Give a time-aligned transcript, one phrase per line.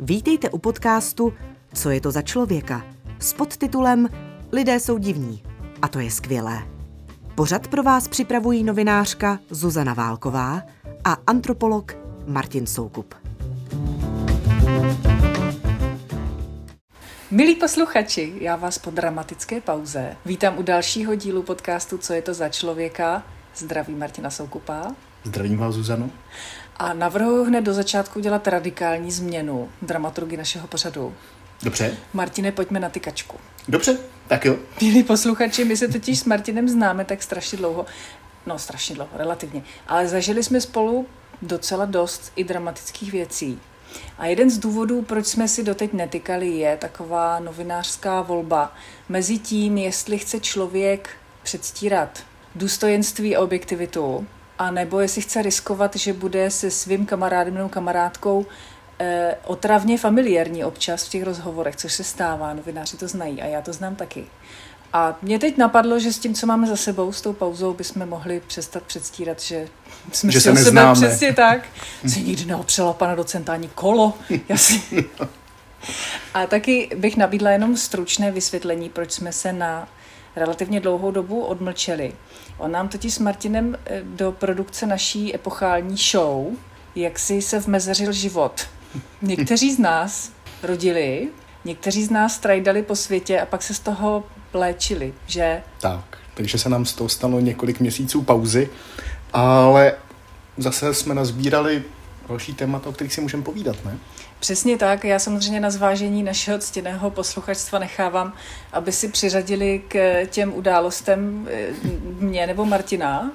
[0.00, 1.32] Vítejte u podcastu
[1.74, 2.86] Co je to za člověka?
[3.18, 4.08] S podtitulem
[4.52, 5.42] Lidé jsou divní.
[5.82, 6.62] A to je skvělé.
[7.34, 10.62] Pořad pro vás připravují novinářka Zuzana Válková
[11.04, 11.96] a antropolog
[12.26, 13.27] Martin Soukup.
[17.30, 22.34] Milí posluchači, já vás po dramatické pauze vítám u dalšího dílu podcastu Co je to
[22.34, 23.22] za člověka.
[23.56, 24.94] Zdraví Martina Soukupa.
[25.24, 26.10] Zdravím vás, Zuzano.
[26.76, 31.14] A navrhuji hned do začátku dělat radikální změnu dramaturgy našeho pořadu.
[31.62, 31.96] Dobře.
[32.12, 33.36] Martine, pojďme na tykačku.
[33.68, 34.56] Dobře, tak jo.
[34.82, 37.86] Milí posluchači, my se totiž s Martinem známe tak strašně dlouho.
[38.46, 39.62] No, strašně dlouho, relativně.
[39.86, 41.06] Ale zažili jsme spolu
[41.42, 43.60] docela dost i dramatických věcí.
[44.18, 48.74] A jeden z důvodů, proč jsme si doteď netykali, je taková novinářská volba
[49.08, 51.10] mezi tím, jestli chce člověk
[51.42, 52.22] předstírat
[52.54, 54.26] důstojenství a objektivitu,
[54.58, 58.46] a nebo jestli chce riskovat, že bude se svým kamarádem nebo kamarádkou
[58.98, 63.62] eh, otravně familiární občas v těch rozhovorech, což se stává, novináři to znají a já
[63.62, 64.26] to znám taky.
[64.92, 68.06] A mě teď napadlo, že s tím, co máme za sebou, s tou pauzou, bychom
[68.06, 69.68] mohli přestat předstírat, že
[70.12, 71.60] jsme Že si se o sebe přesně tak.
[72.06, 74.14] Si nikdy neopřela pana docenta ani kolo.
[74.48, 74.82] Já si...
[76.34, 79.88] A taky bych nabídla jenom stručné vysvětlení, proč jsme se na
[80.36, 82.12] relativně dlouhou dobu odmlčeli.
[82.58, 86.46] On nám totiž s Martinem eh, do produkce naší epochální show,
[86.94, 88.66] jak si se vmezeřil život.
[89.22, 91.28] Někteří z nás rodili,
[91.68, 94.24] někteří z nás trajdali po světě a pak se z toho
[94.54, 98.68] léčili, že Tak, takže se nám z toho stalo několik měsíců pauzy,
[99.32, 99.94] ale
[100.56, 101.82] zase jsme nazbírali
[102.28, 103.98] další témata, o kterých si můžeme povídat, ne?
[104.40, 105.04] Přesně tak.
[105.04, 108.32] Já samozřejmě na zvážení našeho ctěného posluchačstva nechávám,
[108.72, 111.68] aby si přiřadili k těm událostem eh,
[112.20, 113.30] mě nebo Martina,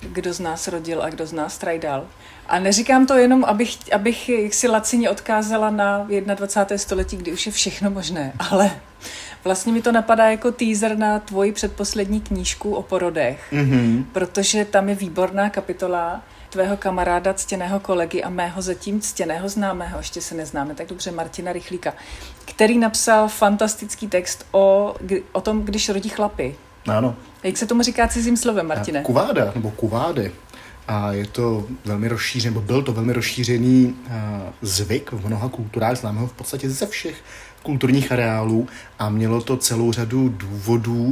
[0.00, 2.06] kdo z nás rodil a kdo z nás trajdal.
[2.50, 6.78] A neříkám to jenom, abych, abych si lacině odkázala na 21.
[6.78, 8.70] století, kdy už je všechno možné, ale
[9.44, 14.04] vlastně mi to napadá jako teaser na tvoji předposlední knížku o porodech, Mhm.
[14.12, 20.20] protože tam je výborná kapitola tvého kamaráda, ctěného kolegy a mého zatím ctěného známého, ještě
[20.20, 21.94] se neznáme tak dobře, Martina Rychlíka,
[22.44, 24.94] který napsal fantastický text o,
[25.32, 26.56] o tom, když rodí chlapy.
[26.88, 27.14] Ano.
[27.42, 29.02] Jak se tomu říká cizím slovem, Martine?
[29.02, 30.32] Kuváda, nebo kuvády.
[30.88, 34.12] A je to velmi rozšířený, nebo byl to velmi rozšířený uh,
[34.62, 37.24] zvyk v mnoha kulturách, známe ho v podstatě ze všech
[37.62, 38.68] kulturních areálů
[38.98, 41.04] a mělo to celou řadu důvodů.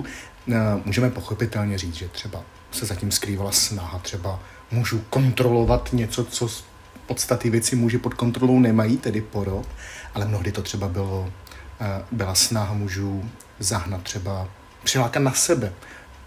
[0.46, 4.40] Uh, můžeme pochopitelně říct, že třeba se zatím skrývala snaha třeba
[4.70, 6.64] mužů kontrolovat něco, co z
[7.06, 9.66] podstaty věci muži pod kontrolou nemají, tedy porod,
[10.14, 11.32] ale mnohdy to třeba bylo,
[11.80, 14.48] eh, byla snaha mužů zahnat třeba,
[14.84, 15.72] přilákat na sebe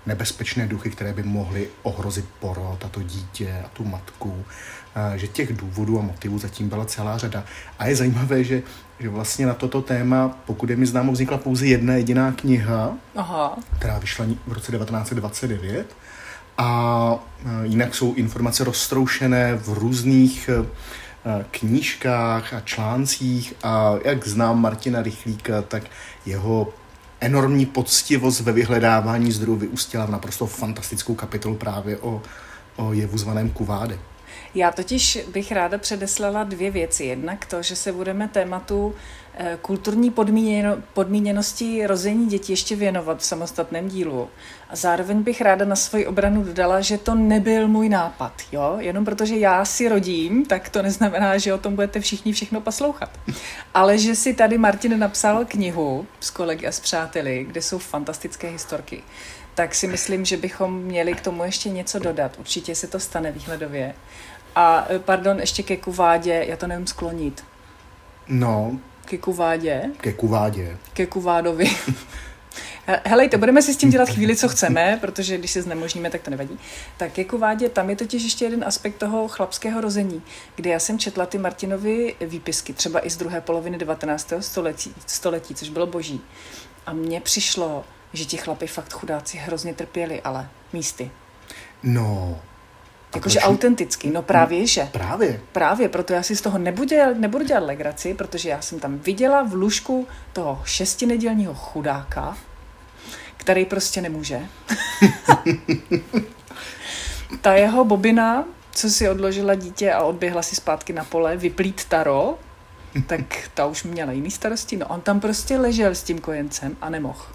[0.06, 4.46] nebezpečné duchy, které by mohly ohrozit porod a to dítě a tu matku.
[5.16, 7.44] Že těch důvodů a motivů zatím byla celá řada.
[7.80, 8.64] A je zajímavé, že,
[9.00, 13.58] že vlastně na toto téma, pokud je mi známo, vznikla pouze jedna jediná kniha, Aha,
[13.78, 15.96] která vyšla v roce 1929.
[16.58, 20.66] A e, jinak jsou informace roztroušené v různých e,
[21.52, 25.84] knížkách a článcích a jak znám Martina Rychlíka, tak
[26.26, 26.74] jeho
[27.22, 32.22] enormní poctivost ve vyhledávání zdrojů vyústila v naprosto fantastickou kapitolu právě o,
[32.76, 34.00] o jevu zvaném kuvády.
[34.56, 37.06] Já totiž bych ráda předeslala dvě věci.
[37.06, 38.96] Jednak to, že se budeme tématu
[39.34, 44.30] eh, kulturní podmíněno, podmíněnosti rození dětí ještě věnovat v samostatném dílu.
[44.70, 48.34] A zároveň bych ráda na svoji obranu dodala, že to nebyl můj nápad.
[48.52, 48.76] Jo?
[48.80, 53.20] Jenom protože já si rodím, tak to neznamená, že o tom budete všichni všechno poslouchat.
[53.74, 58.50] Ale že si tady Martin napsal knihu s kolegy a s přáteli, kde jsou fantastické
[58.50, 59.04] historky
[59.56, 62.36] tak si myslím, že bychom měli k tomu ještě něco dodat.
[62.40, 63.94] Určitě se to stane výhledově.
[64.56, 67.44] A eh, pardon, ještě ke kuvádě, já to nevím sklonit.
[68.28, 70.78] No, Ke kuvádě, ke kuvádě.
[70.94, 71.66] ke kuvádovi.
[72.88, 76.22] He- Helejte, budeme si s tím dělat chvíli, co chceme, protože když se znemožníme, tak
[76.22, 76.60] to nevadí.
[76.98, 80.22] Tak ke kuvádě, tam je totiž ještě jeden aspekt toho chlapského rození,
[80.56, 84.34] kde já jsem četla ty Martinovy výpisky, třeba i z druhé poloviny 19.
[84.40, 86.22] století, století což bylo boží.
[86.86, 87.84] A mně přišlo,
[88.14, 91.12] že ti chlapi fakt chudáci hrozně trpěli, ale místy.
[91.84, 92.40] No.
[93.16, 94.90] Jakože autenticky, no právě, že.
[94.92, 95.42] Právě.
[95.52, 99.00] Právě, proto já si z toho nebudu dělat, nebudu dělat legraci, protože já jsem tam
[99.00, 102.38] viděla v lůžku toho šestinedělního chudáka,
[103.38, 104.42] který prostě nemůže.
[107.42, 112.40] Ta jeho bobina, co si odložila dítě a odběhla si zpátky na pole, vyplít taro,
[113.08, 113.22] tak
[113.54, 114.78] ta už měla jiný starosti.
[114.78, 117.26] No on tam prostě ležel s tím kojencem a nemohl.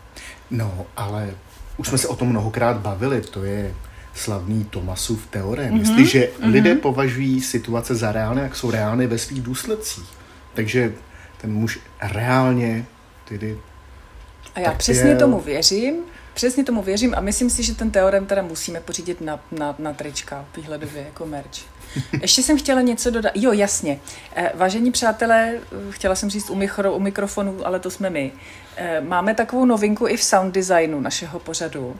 [0.50, 1.34] No, ale
[1.76, 3.74] už jsme se o tom mnohokrát bavili, to je
[4.16, 5.74] slavný Tomasův teorem.
[5.74, 5.78] Mm-hmm.
[5.78, 6.50] Jestliže mm-hmm.
[6.52, 10.08] lidé považují situace za reálné, jak jsou reálné ve svých důsledcích.
[10.54, 10.92] Takže
[11.40, 12.86] ten muž reálně
[13.28, 13.58] tedy
[14.56, 15.16] a já přesně je...
[15.16, 15.94] tomu věřím,
[16.34, 19.92] přesně tomu věřím a myslím si, že ten teorem teda musíme pořídit na, na, na
[19.92, 21.76] trička výhledově jako merch.
[22.22, 23.32] Ještě jsem chtěla něco dodat.
[23.34, 24.00] Jo, jasně.
[24.36, 25.58] Eh, vážení přátelé,
[25.90, 28.32] chtěla jsem říct u, mikro, u mikrofonu, ale to jsme my.
[28.76, 31.96] Eh, máme takovou novinku i v sound designu našeho pořadu.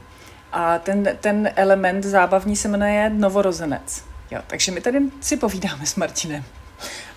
[0.58, 4.05] A ten, ten element zábavní se jmenuje Novorozenec.
[4.31, 6.44] Jo, takže my tady si povídáme s Martinem.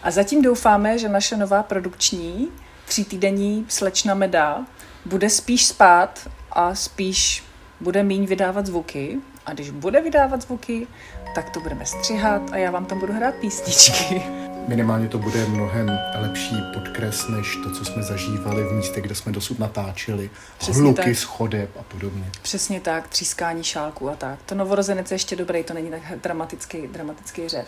[0.04, 2.48] A zatím doufáme, že naše nová produkční
[2.86, 4.66] třítýdenní slečna Meda
[5.06, 7.44] bude spíš spát a spíš
[7.80, 9.18] bude míň vydávat zvuky.
[9.46, 10.88] A když bude vydávat zvuky,
[11.36, 14.24] tak to budeme střihat a já vám tam budu hrát písničky.
[14.70, 19.32] Minimálně to bude mnohem lepší podkres, než to, co jsme zažívali v místě, kde jsme
[19.32, 20.30] dosud natáčeli.
[20.58, 21.16] Přesně Hluky tak.
[21.16, 22.24] z chodeb a podobně.
[22.42, 24.40] Přesně tak, třískání šálku a tak.
[24.46, 27.68] To novorozenec je ještě dobrý, to není tak dramatický, dramatický řev.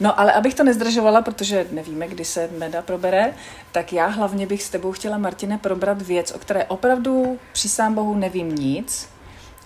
[0.00, 3.34] No ale abych to nezdržovala, protože nevíme, kdy se Meda probere,
[3.72, 8.14] tak já hlavně bych s tebou chtěla, Martine, probrat věc, o které opravdu přísám bohu
[8.14, 9.08] nevím nic.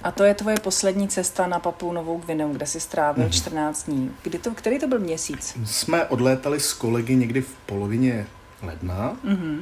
[0.04, 3.30] A to je tvoje poslední cesta na Papu Novou Gvineu, kde jsi strávil mm-hmm.
[3.30, 4.10] 14 dní.
[4.22, 5.56] Kdy to, který to byl měsíc?
[5.64, 8.26] Jsme odlétali s kolegy někdy v polovině
[8.62, 9.58] ledna mm-hmm.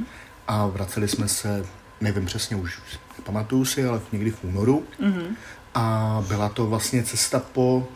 [0.49, 1.67] a vraceli jsme se,
[2.01, 2.81] nevím přesně už,
[3.19, 4.85] nepamatuju si, ale někdy v únoru.
[5.01, 5.27] Mm-hmm.
[5.75, 7.89] A byla to vlastně cesta po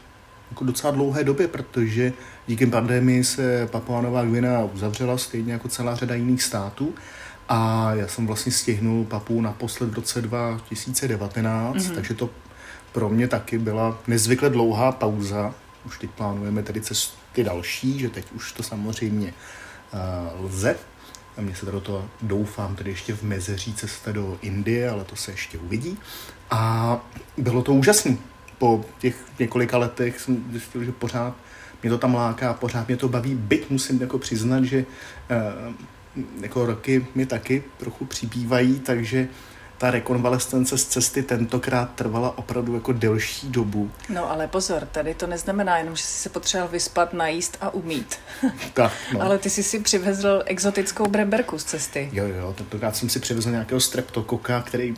[0.50, 2.12] jako docela dlouhé době, protože
[2.46, 6.94] díky pandemii se Papua Nová Gvina uzavřela stejně jako celá řada jiných států.
[7.48, 11.94] A já jsem vlastně stihnul Papu naposled v roce 2019, mm-hmm.
[11.94, 12.30] takže to
[12.92, 15.54] pro mě taky byla nezvykle dlouhá pauza.
[15.86, 19.34] Už teď plánujeme tedy cesty další, že teď už to samozřejmě
[19.92, 20.76] uh, lze.
[21.36, 25.16] A mě se do toho doufám tedy ještě v mezeří cesta do Indie, ale to
[25.16, 25.98] se ještě uvidí.
[26.50, 27.00] A
[27.36, 28.16] bylo to úžasné
[28.58, 31.34] po těch několika letech jsem zjistil, že pořád
[31.82, 34.84] mě to tam láká, pořád mě to baví, byť musím jako přiznat, že
[35.68, 35.74] uh,
[36.40, 39.28] jako roky mi taky trochu přibývají, takže
[39.78, 43.90] ta rekonvalescence z cesty tentokrát trvala opravdu jako delší dobu.
[44.08, 48.18] No ale pozor, tady to neznamená jenom, že jsi se potřeboval vyspat, najíst a umít.
[48.74, 49.22] Tak, no.
[49.22, 52.10] ale ty jsi si přivezl exotickou breberku z cesty.
[52.12, 54.96] Jo, jo, tentokrát jsem si přivezl nějakého streptokoka, který uh,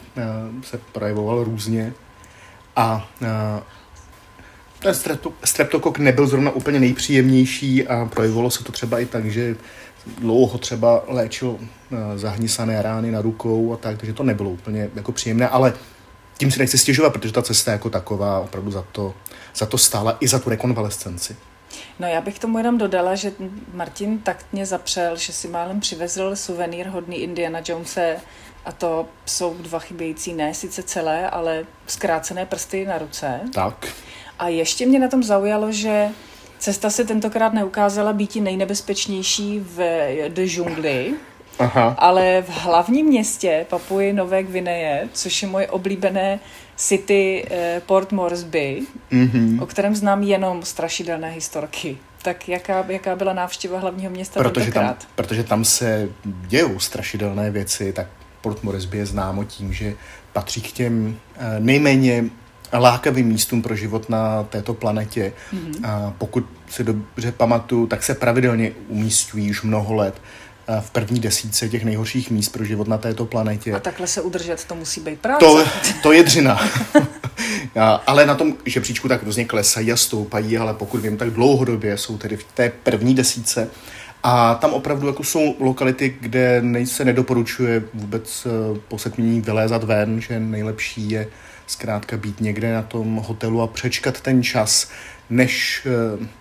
[0.63, 1.93] se projevoval různě
[2.77, 3.09] a
[4.79, 4.95] ten
[5.45, 9.57] streptokok nebyl zrovna úplně nejpříjemnější a projevilo se to třeba i tak, že
[10.19, 11.59] dlouho třeba léčil
[12.17, 15.73] zahnisané rány na rukou a tak, takže to nebylo úplně jako příjemné, ale
[16.39, 19.15] tím si nechci stěžovat, protože ta cesta jako taková opravdu za to,
[19.55, 21.37] za to stála i za tu rekonvalescenci.
[21.99, 23.33] No já bych tomu jenom dodala, že
[23.75, 28.17] Martin taktně zapřel, že si málem přivezl suvenýr hodný Indiana Jonese
[28.65, 33.41] a to jsou dva chybějící, ne sice celé, ale zkrácené prsty na ruce.
[33.55, 33.87] Tak.
[34.39, 36.09] A ještě mě na tom zaujalo, že
[36.59, 39.79] cesta se tentokrát neukázala být nejnebezpečnější v
[40.29, 41.15] de džungli,
[41.59, 41.97] Aha.
[41.99, 46.41] ale v hlavním městě Papuji Nové Gvineje, což je moje oblíbené
[46.77, 48.83] city eh, Port Moresby,
[49.13, 49.63] mm-hmm.
[49.63, 51.99] o kterém znám jenom strašidelné historky.
[52.23, 54.99] Tak jaká, jaká byla návštěva hlavního města protože tentokrát?
[54.99, 58.07] Tam, protože tam se dějou strašidelné věci, tak
[58.41, 59.95] Port Moresby je známo tím, že
[60.33, 62.25] patří k těm eh, nejméně
[62.79, 65.33] lákavým místům pro život na této planetě.
[65.53, 65.89] Mm-hmm.
[65.89, 70.15] A pokud si dobře pamatuju, tak se pravidelně umístují už mnoho let
[70.81, 73.75] v první desíce těch nejhorších míst pro život na této planetě.
[73.75, 75.47] A takhle se udržet, to musí být práce.
[75.47, 75.65] To,
[76.03, 76.61] to je dřina.
[78.07, 82.19] ale na tom žebříčku tak různě klesají a stoupají, ale pokud vím, tak dlouhodobě jsou
[82.19, 83.69] tedy v té první desíce.
[84.23, 90.21] A tam opravdu jako jsou lokality, kde se nedoporučuje vůbec eh, po setmění vylézat ven,
[90.21, 91.29] že nejlepší je
[91.67, 94.91] zkrátka být někde na tom hotelu a přečkat ten čas,
[95.31, 95.87] než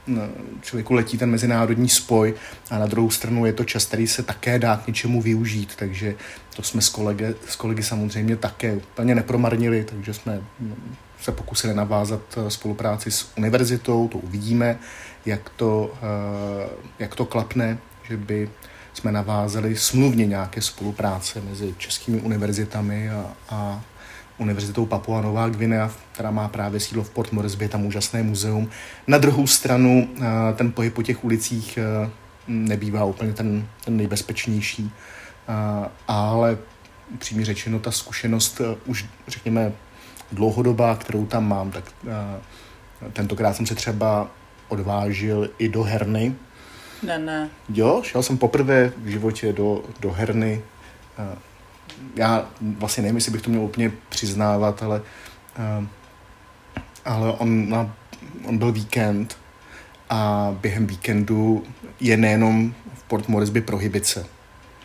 [0.09, 0.17] eh,
[0.61, 2.33] člověku letí ten mezinárodní spoj.
[2.69, 6.15] A na druhou stranu je to čas, který se také dá k něčemu využít, takže
[6.55, 11.73] to jsme s kolegy, s kolegy samozřejmě také úplně nepromarnili, takže jsme hm, se pokusili
[11.73, 14.79] navázat eh, spolupráci s univerzitou, to uvidíme,
[15.25, 18.49] jak to, eh, jak to klapne, že by
[18.93, 23.83] jsme navázali smluvně nějaké spolupráce mezi českými univerzitami a, a
[24.37, 28.69] Univerzitou Papua Nová Gvinea, která má právě sídlo v Port Moresby, tam úžasné muzeum.
[29.07, 30.23] Na druhou stranu eh,
[30.55, 31.79] ten pohyb po těch ulicích
[32.47, 34.91] nebývá úplně ten, ten nejbezpečnější,
[36.07, 36.57] ale
[37.13, 39.73] upřímně řečeno, ta zkušenost už, řekněme,
[40.31, 41.83] dlouhodobá, kterou tam mám, tak
[43.13, 44.27] tentokrát jsem se třeba
[44.67, 46.35] odvážil i do herny.
[47.03, 47.49] Ne, ne.
[47.69, 50.61] Jo, šel jsem poprvé v životě do, do herny.
[52.15, 55.01] Já vlastně nevím, jestli bych to měl úplně přiznávat, ale
[55.79, 55.85] uh,
[57.05, 57.95] ale on, má,
[58.45, 59.37] on byl víkend
[60.09, 61.63] a během víkendu
[61.99, 64.25] je nejenom v Port Moresby prohybice.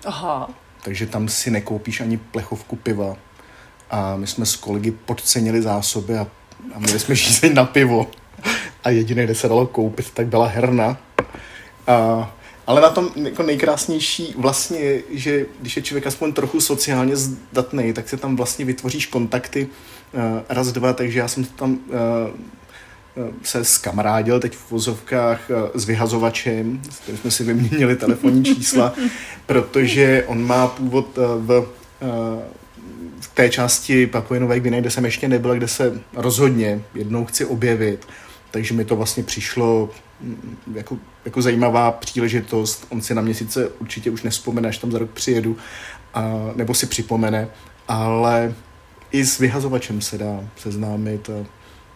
[0.07, 0.50] Aha.
[0.83, 3.17] Takže tam si nekoupíš ani plechovku piva.
[3.90, 6.26] A my jsme s kolegy podcenili zásoby a,
[6.75, 8.11] a měli jsme žízeň na pivo.
[8.85, 10.97] A jediné, kde se dalo koupit, tak byla herna.
[11.87, 12.33] A,
[12.71, 17.93] ale na tom jako nejkrásnější vlastně je, že když je člověk aspoň trochu sociálně zdatný,
[17.93, 21.79] tak se tam vlastně vytvoříš kontakty uh, raz, dva, takže já jsem tam uh,
[23.43, 25.41] se skamarádil teď v vozovkách
[25.75, 28.95] s vyhazovačem, s kterým jsme si vyměnili telefonní čísla,
[29.47, 31.67] protože on má původ v,
[33.21, 37.45] v té části Papuje Nové Gviny, kde jsem ještě nebyl, kde se rozhodně jednou chci
[37.45, 38.07] objevit.
[38.50, 39.91] Takže mi to vlastně přišlo
[40.75, 42.87] jako, jako zajímavá příležitost.
[42.89, 45.57] On si na mě sice určitě už nespomene, až tam za rok přijedu,
[46.15, 47.49] a, nebo si připomene,
[47.89, 48.55] ale
[49.12, 51.47] i s vyhazovačem se dá seznámit a,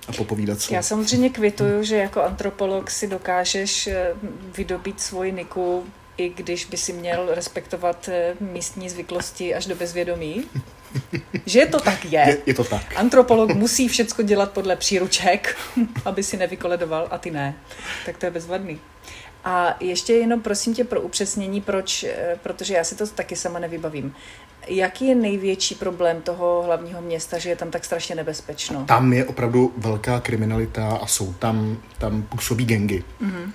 [0.09, 0.75] a popovídat se.
[0.75, 4.13] Já samozřejmě kvituju, že jako antropolog si dokážeš eh,
[4.57, 5.85] vydobít svoji niku,
[6.17, 10.45] i když by si měl respektovat eh, místní zvyklosti až do bezvědomí.
[11.47, 12.25] Že to tak je.
[12.29, 12.97] Je, je to tak.
[12.97, 15.57] Antropolog musí všechno dělat podle příruček,
[16.05, 17.55] aby si nevykoledoval a ty ne.
[18.07, 18.81] Tak to je bezvadný.
[19.45, 23.59] A ještě jenom prosím tě pro upřesnění, proč, eh, protože já si to taky sama
[23.59, 24.15] nevybavím.
[24.69, 28.85] Jaký je největší problém toho hlavního města, že je tam tak strašně nebezpečno?
[28.85, 33.53] Tam je opravdu velká kriminalita a jsou tam, tam působí gengy, mm-hmm.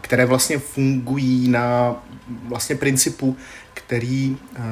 [0.00, 1.96] které vlastně fungují na
[2.48, 3.36] vlastně principu,
[3.88, 4.64] který uh,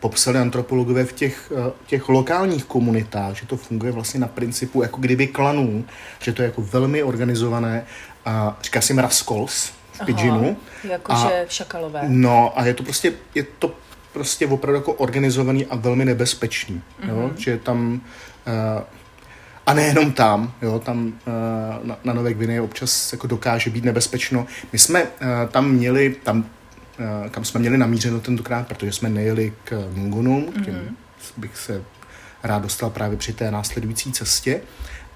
[0.00, 5.00] popsali antropologové v těch, uh, těch lokálních komunitách, že to funguje vlastně na principu jako
[5.00, 5.84] kdyby klanů,
[6.18, 7.86] že to je jako velmi organizované.
[8.24, 10.56] A říká si Raskols v Pidžinu.
[10.84, 12.02] Jakože šakalové.
[12.08, 13.74] No a je to prostě, je to
[14.12, 16.82] prostě opravdu jako organizovaný a velmi nebezpečný.
[17.00, 17.08] Mm-hmm.
[17.08, 17.26] Jo?
[17.26, 17.36] Mhm.
[17.36, 18.00] Že tam
[18.46, 18.82] uh,
[19.66, 21.12] a nejenom tam, jo, tam
[21.82, 24.46] na, na Nové Gvineji občas jako dokáže být nebezpečno.
[24.72, 25.06] My jsme
[25.50, 26.59] tam měli, tam Eh,
[27.30, 30.94] kam jsme měli namířeno tentokrát, protože jsme nejeli k Nungunum, k těm mm-hmm.
[31.36, 31.82] bych se
[32.42, 34.60] rád dostal právě při té následující cestě,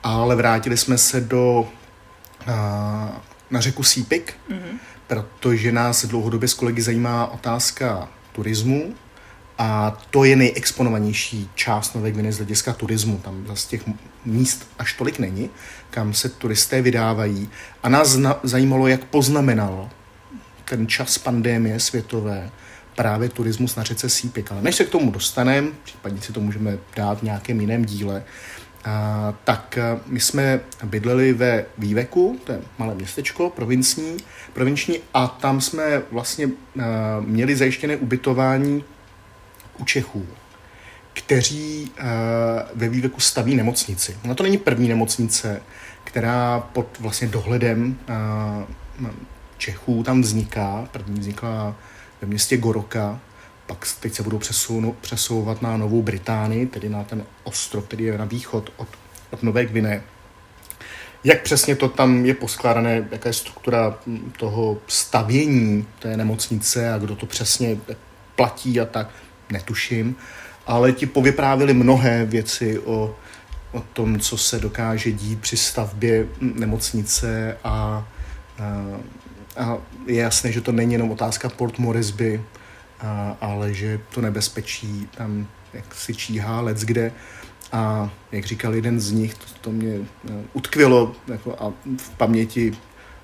[0.03, 1.69] ale vrátili jsme se do
[2.47, 4.79] na, eh, na řeku Sípik, mm-hmm.
[5.07, 8.95] protože nás dlouhodobě s kolegy zajímá otázka turismu
[9.59, 13.19] a to je nejexponovanější část Nové Gviny z hlediska turismu.
[13.19, 13.83] Tam z těch
[14.25, 15.51] míst až tolik není,
[15.91, 17.49] kam se turisté vydávají.
[17.83, 19.91] A nás zna- zajímalo, jak poznamenalo
[20.65, 22.51] ten čas pandémie světové
[22.97, 24.53] právě turismus na řece Sípik.
[24.53, 28.25] Ale než se k tomu dostaneme, případně si to můžeme dát v nějakém jiném díle,
[28.85, 34.17] a, tak a, my jsme bydleli ve Výveku, to je malé městečko, provincní,
[34.53, 36.51] provinční, a tam jsme vlastně a,
[37.21, 38.85] měli zajištěné ubytování
[39.79, 40.27] u Čechů,
[41.13, 42.05] kteří a,
[42.75, 44.17] ve Výveku staví nemocnici.
[44.25, 45.63] Ona to není první nemocnice,
[46.05, 47.99] která pod vlastně dohledem
[49.65, 50.89] Čechů tam vzniká.
[50.93, 51.77] První vznikla
[52.21, 53.21] ve městě Goroka,
[53.67, 54.41] pak teď se budou
[55.01, 58.89] přesouvat na Novou Británii, tedy na ten ostrov, který je na východ od,
[59.31, 60.03] od Nové Gvine.
[61.25, 63.99] Jak přesně to tam je poskládané, jaká je struktura
[64.39, 67.77] toho stavění té nemocnice a kdo to přesně
[68.37, 69.11] platí a tak,
[69.51, 70.17] netuším.
[70.67, 73.17] Ale ti povyprávili mnohé věci o,
[73.73, 78.09] o tom, co se dokáže dít při stavbě nemocnice a,
[78.59, 78.75] a
[79.57, 82.43] a je jasné, že to není jenom otázka Port Moresby,
[83.01, 87.13] a, ale že to nebezpečí tam jak si číhá let kde.
[87.73, 90.07] A jak říkal jeden z nich, to, to mě uh,
[90.53, 92.73] utkvělo jako a v paměti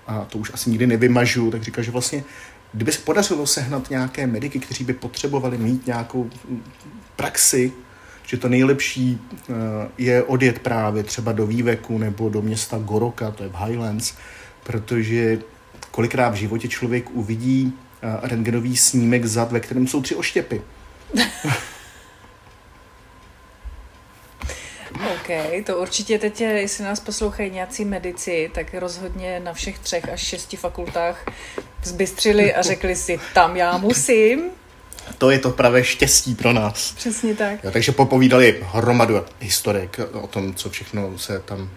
[0.06, 2.24] a to už asi nikdy nevymažu, tak říkal, že vlastně
[2.72, 6.30] kdyby se podařilo sehnat nějaké mediky, kteří by potřebovali mít nějakou
[7.16, 7.72] praxi,
[8.26, 9.56] že to nejlepší uh,
[9.98, 14.14] je odjet právě třeba do Výveku nebo do města Goroka, to je v Highlands,
[14.64, 15.38] protože
[15.90, 17.72] kolikrát v životě člověk uvidí
[18.02, 20.62] uh, rentgenový snímek zad, ve kterém jsou tři oštěpy.
[24.94, 25.28] OK,
[25.66, 30.56] to určitě teď, jestli nás poslouchají nějací medici, tak rozhodně na všech třech až šesti
[30.56, 31.24] fakultách
[31.82, 34.50] zbystřili a řekli si, tam já musím.
[35.18, 36.92] To je to pravé štěstí pro nás.
[36.92, 37.64] Přesně tak.
[37.64, 41.68] Jo, takže popovídali hromadu historik o tom, co všechno se tam, uh,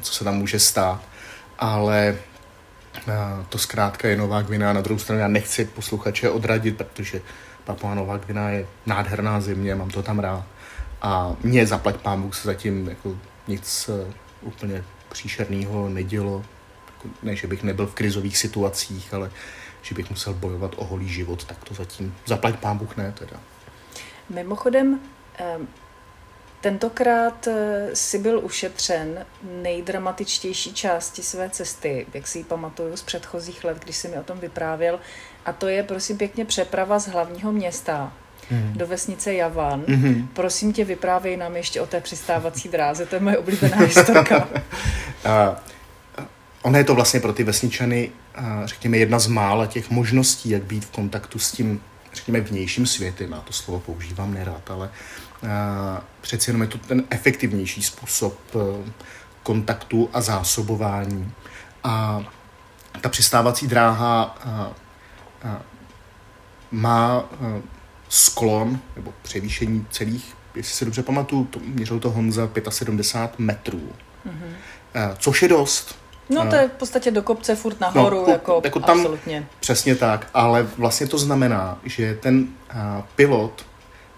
[0.00, 1.00] co se tam může stát.
[1.58, 2.18] Ale
[3.48, 4.72] to zkrátka je Nová Gvina.
[4.72, 7.20] Na druhou stranu já nechci posluchače odradit, protože
[7.64, 10.44] Papua Nová Gvina je nádherná země, mám to tam rád.
[11.02, 13.16] A mě zaplať pán Bůh se zatím jako
[13.48, 14.12] nic uh,
[14.42, 16.44] úplně příšerného nedělo.
[16.86, 19.30] Jako, ne, že bych nebyl v krizových situacích, ale
[19.82, 23.36] že bych musel bojovat o holý život, tak to zatím zaplať pán Bůh ne teda.
[24.30, 25.00] Mimochodem,
[26.66, 29.26] Tentokrát eh, si byl ušetřen
[29.62, 34.22] nejdramatičtější části své cesty, jak si ji pamatuju z předchozích let, když si mi o
[34.22, 35.00] tom vyprávěl,
[35.44, 38.12] a to je prosím pěkně přeprava z hlavního města
[38.50, 38.72] mm.
[38.76, 39.82] do vesnice Javan.
[39.82, 40.26] Mm-hmm.
[40.32, 44.48] Prosím tě, vyprávěj nám ještě o té přistávací dráze, to je moje oblíbená historka.
[45.24, 45.62] a,
[46.62, 48.10] ono je to vlastně pro ty vesničany,
[48.64, 51.80] řekněme, jedna z mála těch možností, jak být v kontaktu s tím,
[52.16, 53.32] řekněme, vnějším světem.
[53.32, 54.90] Já to slovo používám nerad, ale
[56.20, 58.90] přeci jenom je to ten efektivnější způsob e,
[59.42, 61.32] kontaktu a zásobování.
[61.84, 62.24] A
[63.00, 64.38] ta přistávací dráha
[66.70, 67.62] má e,
[68.08, 73.92] sklon nebo převýšení celých, jestli se dobře pamatuju, to, měřil to Honza 75 metrů.
[74.26, 75.14] Mm-hmm.
[75.18, 76.05] Což je dost.
[76.30, 79.46] No to je v podstatě do kopce furt nahoru, no, jako, jako tam, absolutně.
[79.60, 83.66] Přesně tak, ale vlastně to znamená, že ten uh, pilot,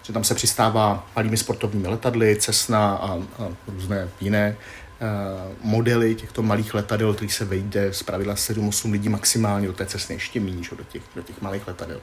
[0.03, 6.41] že tam se přistává malými sportovními letadly, Cessna a, a různé jiné uh, modely těchto
[6.41, 10.61] malých letadel, který se vejde z pravidla 7-8 lidí maximálně do té cesty ještě méně,
[10.77, 12.01] do těch, do těch malých letadel.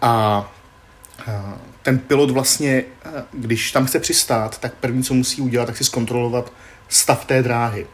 [0.00, 0.52] A
[1.82, 2.84] ten pilot vlastně,
[3.32, 6.52] když tam chce přistát, tak první, co musí udělat, tak si zkontrolovat
[6.88, 7.86] stav té dráhy.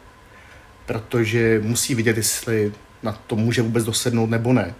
[0.85, 2.73] Protože musí vidět, jestli
[3.03, 4.73] na to může vůbec dosednout nebo ne.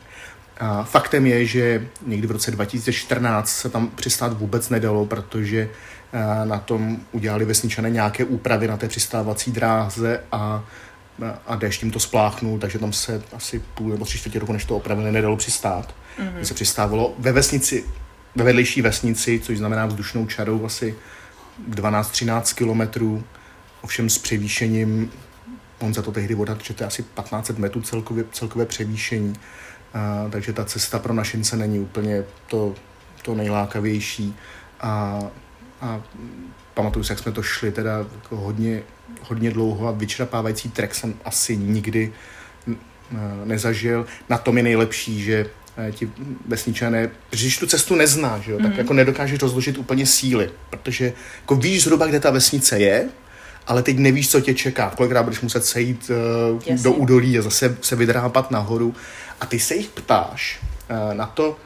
[0.59, 5.69] A faktem je, že někdy v roce 2014 se tam přistát vůbec nedalo, protože
[6.43, 10.63] na tom udělali vesničané nějaké úpravy na té přistávací dráze a,
[11.47, 14.65] a déšť jim to spláchnul, takže tam se asi půl nebo tři čtvrtě roku, než
[14.65, 15.95] to opravili, nedalo přistát.
[16.19, 16.41] Mm-hmm.
[16.41, 17.83] Se přistávalo ve vesnici
[18.35, 20.95] ve vedlejší vesnici, což znamená vzdušnou čarou asi
[21.69, 23.23] 12-13 kilometrů,
[23.81, 25.11] ovšem s převýšením,
[25.79, 29.33] on za to tehdy voda, že to je asi 1500 metrů celkově, celkové převýšení,
[29.93, 32.75] a, takže ta cesta pro našince není úplně to,
[33.21, 34.35] to nejlákavější.
[34.81, 35.21] A,
[35.81, 36.01] a
[36.73, 38.83] pamatuju si, jak jsme to šli teda jako hodně,
[39.21, 42.13] hodně dlouho a vyčerpávající trek jsem asi nikdy
[43.45, 44.05] nezažil.
[44.29, 45.45] Na tom je nejlepší, že
[45.77, 46.09] Eh, ti
[46.47, 51.55] vesničané, když tu cestu nezná, že jo, tak jako nedokážeš rozložit úplně síly, protože jako
[51.55, 53.09] víš zhruba, kde ta vesnice je,
[53.67, 54.93] ale teď nevíš, co tě čeká.
[54.97, 56.11] Kolikrát budeš muset sejít
[56.69, 58.95] uh, do údolí a zase se vydrápat nahoru.
[59.41, 61.57] A ty se jich ptáš uh, na to,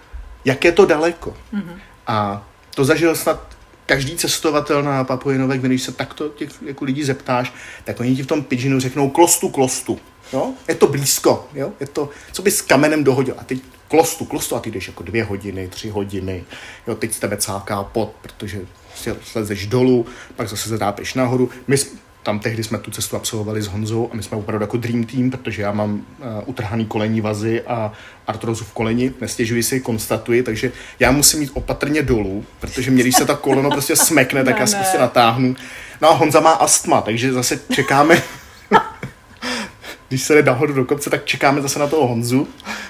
[0.45, 1.33] jak je to daleko.
[1.53, 1.79] Mm-hmm.
[2.07, 7.53] A to zažil snad každý cestovatel na Papujinové, když se takto těch jako lidí zeptáš,
[7.83, 9.99] tak oni ti v tom pidžinu řeknou klostu, klostu.
[10.33, 10.53] Jo?
[10.67, 11.71] Je to blízko, jo?
[11.79, 13.35] je to, co bys s kamenem dohodil.
[13.37, 16.43] A teď klostu, klostu a ty jdeš jako dvě hodiny, tři hodiny,
[16.87, 18.61] jo, teď z tebe cáká pot, protože
[18.99, 21.49] si slezeš dolů, pak zase zadápeš nahoru.
[21.67, 21.77] My
[22.23, 25.31] tam tehdy jsme tu cestu absolvovali s Honzou a my jsme opravdu jako dream team,
[25.31, 27.93] protože já mám uh, utrhaný kolení vazy a
[28.27, 33.15] artrozu v koleni, nestěžuji si, konstatuji, takže já musím mít opatrně dolů, protože mě, když
[33.15, 35.55] se ta koleno prostě smekne, tak ne, já se prostě natáhnu.
[36.01, 38.21] No a Honza má astma, takže zase čekáme,
[40.07, 42.47] když se jde nahoru do kopce, tak čekáme zase na toho Honzu.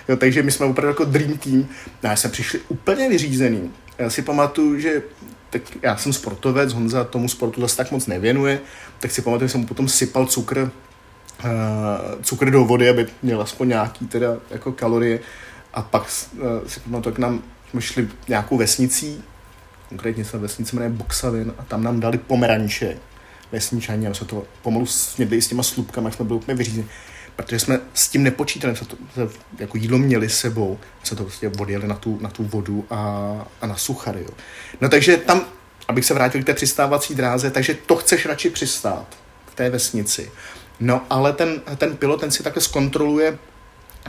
[0.10, 1.68] Jo, takže my jsme opravdu jako dream team.
[2.04, 3.72] No, já jsem přišli úplně vyřízený.
[3.98, 5.02] Já si pamatuju, že
[5.50, 8.60] tak já jsem sportovec, Honza tomu sportu zase tak moc nevěnuje,
[9.00, 10.72] tak si pamatuju, že jsem mu potom sypal cukr,
[11.44, 15.20] uh, cukr do vody, aby měl aspoň nějaký teda jako kalorie.
[15.74, 19.24] A pak uh, si pamatuju, jak nám jsme šli nějakou vesnicí,
[19.90, 22.98] konkrétně se vesnice jmenuje Boxavin, a tam nám dali pomeranče
[23.52, 26.88] vesničani a jsme to pomalu snědli s těma slupkami, jak jsme byli úplně vyřízeni
[27.44, 28.98] protože jsme s tím nepočítali, jsme to
[29.60, 32.98] jako jídlo měli s sebou, jsme to prostě odjeli na tu, na tu vodu a,
[33.62, 34.22] a na suchary.
[34.22, 34.30] Jo.
[34.82, 35.46] No takže tam,
[35.88, 39.06] abych se vrátil k té přistávací dráze, takže to chceš radši přistát
[39.46, 40.32] v té vesnici.
[40.80, 43.38] No ale ten, ten pilot, ten si takhle zkontroluje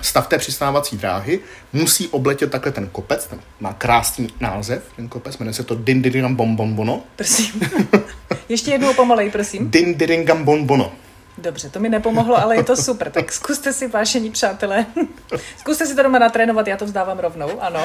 [0.03, 1.41] stav té přistávací dráhy,
[1.73, 6.35] musí obletět takhle ten kopec, ten má krásný název, ten kopec, jmenuje se to Dindiringam
[6.35, 7.03] Bonbono.
[7.17, 7.61] Prosím.
[8.49, 9.71] Ještě jednou pomalej, prosím.
[9.71, 10.93] Dindiringam Bonbono.
[11.41, 13.11] Dobře, to mi nepomohlo, ale je to super.
[13.11, 14.87] Tak zkuste si, vášení přátelé,
[15.57, 17.81] zkuste si to doma natrénovat, já to vzdávám rovnou, ano.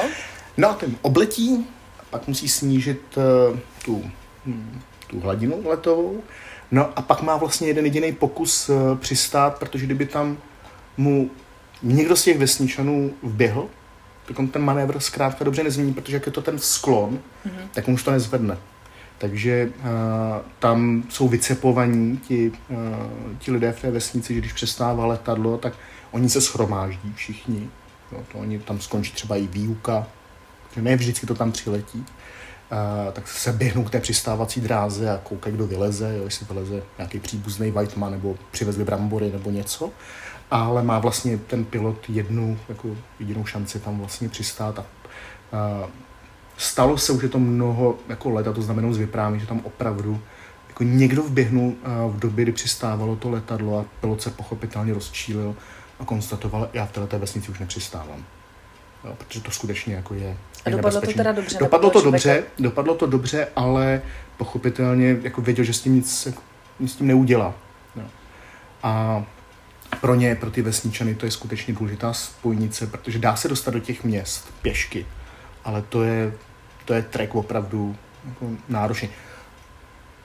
[0.56, 1.66] No a ten obletí,
[2.10, 4.10] pak musí snížit uh, tu,
[4.46, 6.22] hm, tu hladinu letovou,
[6.70, 10.38] no a pak má vlastně jeden jediný pokus uh, přistát, protože kdyby tam
[10.96, 11.30] mu
[11.82, 13.68] někdo z těch vesničanů vběhl,
[14.28, 17.68] tak on ten manévr zkrátka dobře nezmění, protože jak je to ten sklon, mm-hmm.
[17.72, 18.58] tak on už to nezvedne.
[19.18, 19.84] Takže uh,
[20.58, 22.76] tam jsou vycepovaní ti, uh,
[23.38, 25.72] ti lidé v té vesnici, že když přestává letadlo, tak
[26.10, 27.68] oni se schromáždí všichni.
[28.12, 30.06] Jo, to oni tam skončí třeba i výuka,
[30.74, 31.98] že ne vždycky to tam přiletí.
[31.98, 36.82] Uh, tak se běhnou k té přistávací dráze a koukají, kdo vyleze, jo, jestli vyleze
[36.98, 39.90] nějaký příbuzný Whiteman nebo přivezli brambory nebo něco.
[40.50, 42.88] Ale má vlastně ten pilot jednu jako
[43.20, 44.84] jedinou šanci tam vlastně přistát a
[45.82, 45.90] uh,
[46.56, 49.60] Stalo se už je to mnoho jako let a to znamená z vyprávění, že tam
[49.64, 50.20] opravdu
[50.68, 51.74] jako někdo vběhnul
[52.08, 55.54] v době, kdy přistávalo to letadlo a pilot se pochopitelně rozčílil
[56.00, 58.24] a konstatoval, já v této vesnici už nepřistávám.
[59.04, 60.36] Jo, protože to skutečně jako je.
[60.64, 61.58] A dopadlo to teda dobře?
[61.58, 64.02] Dopadlo to dobře, dopadlo to dobře, ale
[64.36, 66.42] pochopitelně jako věděl, že s tím nic, jako,
[66.80, 67.54] nic s tím neudělá.
[67.96, 68.02] Jo.
[68.82, 69.24] A
[70.00, 73.80] pro ně, pro ty vesničany, to je skutečně důležitá spojnice, protože dá se dostat do
[73.80, 75.06] těch měst pěšky,
[75.64, 76.32] ale to je,
[76.86, 77.96] to je trek opravdu
[78.28, 79.08] jako náročný.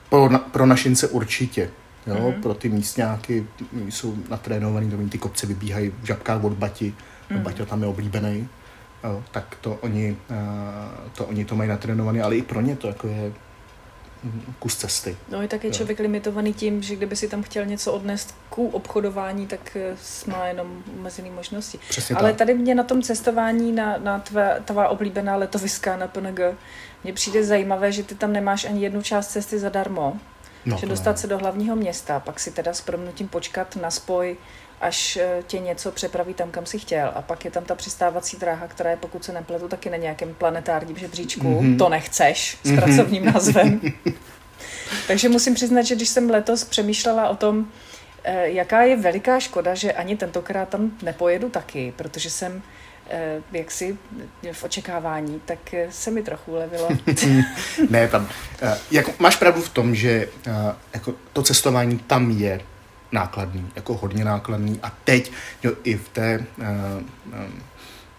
[0.08, 1.70] Pro, na, pro našince určitě,
[2.06, 2.40] jo, mm-hmm.
[2.42, 3.46] pro ty místňáky
[3.88, 6.94] jsou natrénovaný, to ty kopce vybíhají v žabkách od Bati,
[7.30, 7.42] mm-hmm.
[7.42, 8.48] Baťa tam je oblíbený,
[9.04, 12.88] jo, tak to oni, uh, to oni to mají natrénovaný, ale i pro ně to
[12.88, 13.32] jako je
[14.58, 15.16] kus cesty.
[15.28, 16.02] No i tak je člověk jo.
[16.02, 19.96] limitovaný tím, že kdyby si tam chtěl něco odnést ku obchodování, tak eh,
[20.30, 21.78] má jenom omezené možnosti.
[21.88, 22.38] Přesně Ale tak.
[22.38, 26.40] tady mě na tom cestování na, na tvé, tvá oblíbená letoviska na PNG,
[27.04, 30.16] mně přijde zajímavé, že ty tam nemáš ani jednu část cesty zadarmo.
[30.66, 31.16] No, že dostat ne.
[31.16, 34.36] se do hlavního města, pak si teda s proměnutím počkat na spoj,
[34.82, 37.12] až eh, tě něco přepraví tam, kam si chtěl.
[37.14, 40.34] A pak je tam ta přistávací dráha, která je, pokud se nepletu, taky na nějakém
[40.34, 41.60] planetárním žebříčku.
[41.60, 41.78] Mm-hmm.
[41.78, 42.76] To nechceš s mm-hmm.
[42.76, 43.80] pracovním názvem.
[45.08, 47.66] Takže musím přiznat, že když jsem letos přemýšlela o tom,
[48.24, 52.62] eh, jaká je veliká škoda, že ani tentokrát tam nepojedu taky, protože jsem
[53.10, 53.98] eh, jaksi
[54.52, 55.58] v očekávání, tak
[55.90, 56.88] se mi trochu ulevilo.
[57.90, 58.28] ne, tam,
[58.90, 60.28] jako, máš pravdu v tom, že
[60.94, 62.60] jako, to cestování tam je
[63.12, 67.62] nákladný, jako hodně nákladný a teď jo, i v té uh, um,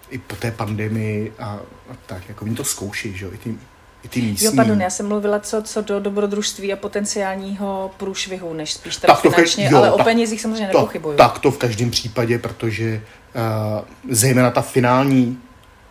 [0.10, 1.46] i po té pandemii a,
[1.90, 3.56] a tak, jako oni to zkouší, že jo, i ty,
[4.04, 4.46] i ty místní.
[4.46, 9.14] Jo, pardon, já jsem mluvila co, co do dobrodružství a potenciálního průšvihu, než spíš teda
[9.14, 11.18] tak to finančně, jo, ale tak, o penězích samozřejmě to, nepochybuju.
[11.18, 13.02] Tak to v každém případě, protože
[13.36, 15.40] uh, zejména ta finální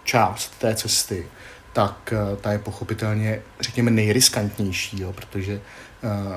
[0.04, 1.26] část té cesty,
[1.72, 5.60] tak uh, ta je pochopitelně, řekněme, nejriskantnější, jo, protože
[6.02, 6.36] uh,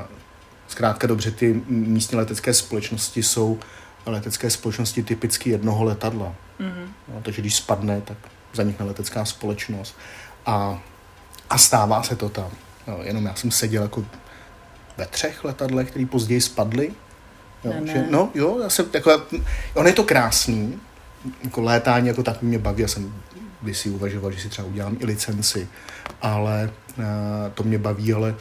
[0.76, 3.60] Zkrátka dobře, ty místní letecké společnosti jsou
[4.06, 6.36] letecké společnosti typicky jednoho letadla.
[6.60, 6.88] Mm-hmm.
[7.08, 8.18] No, takže když spadne, tak
[8.54, 9.96] zanikne letecká společnost.
[10.46, 10.84] A,
[11.50, 12.52] a stává se to tam.
[12.88, 14.06] No, jenom já jsem seděl jako
[14.98, 16.92] ve třech letadlech, které později spadly.
[17.64, 19.16] Jo, ne, že, no jo, já jsem takové,
[19.74, 20.80] on je to krásný,
[21.44, 23.14] jako létání jako tak mě baví, já jsem
[23.62, 25.68] by si uvažoval, že si třeba udělám i licenci,
[26.22, 27.04] ale uh,
[27.54, 28.36] to mě baví, ale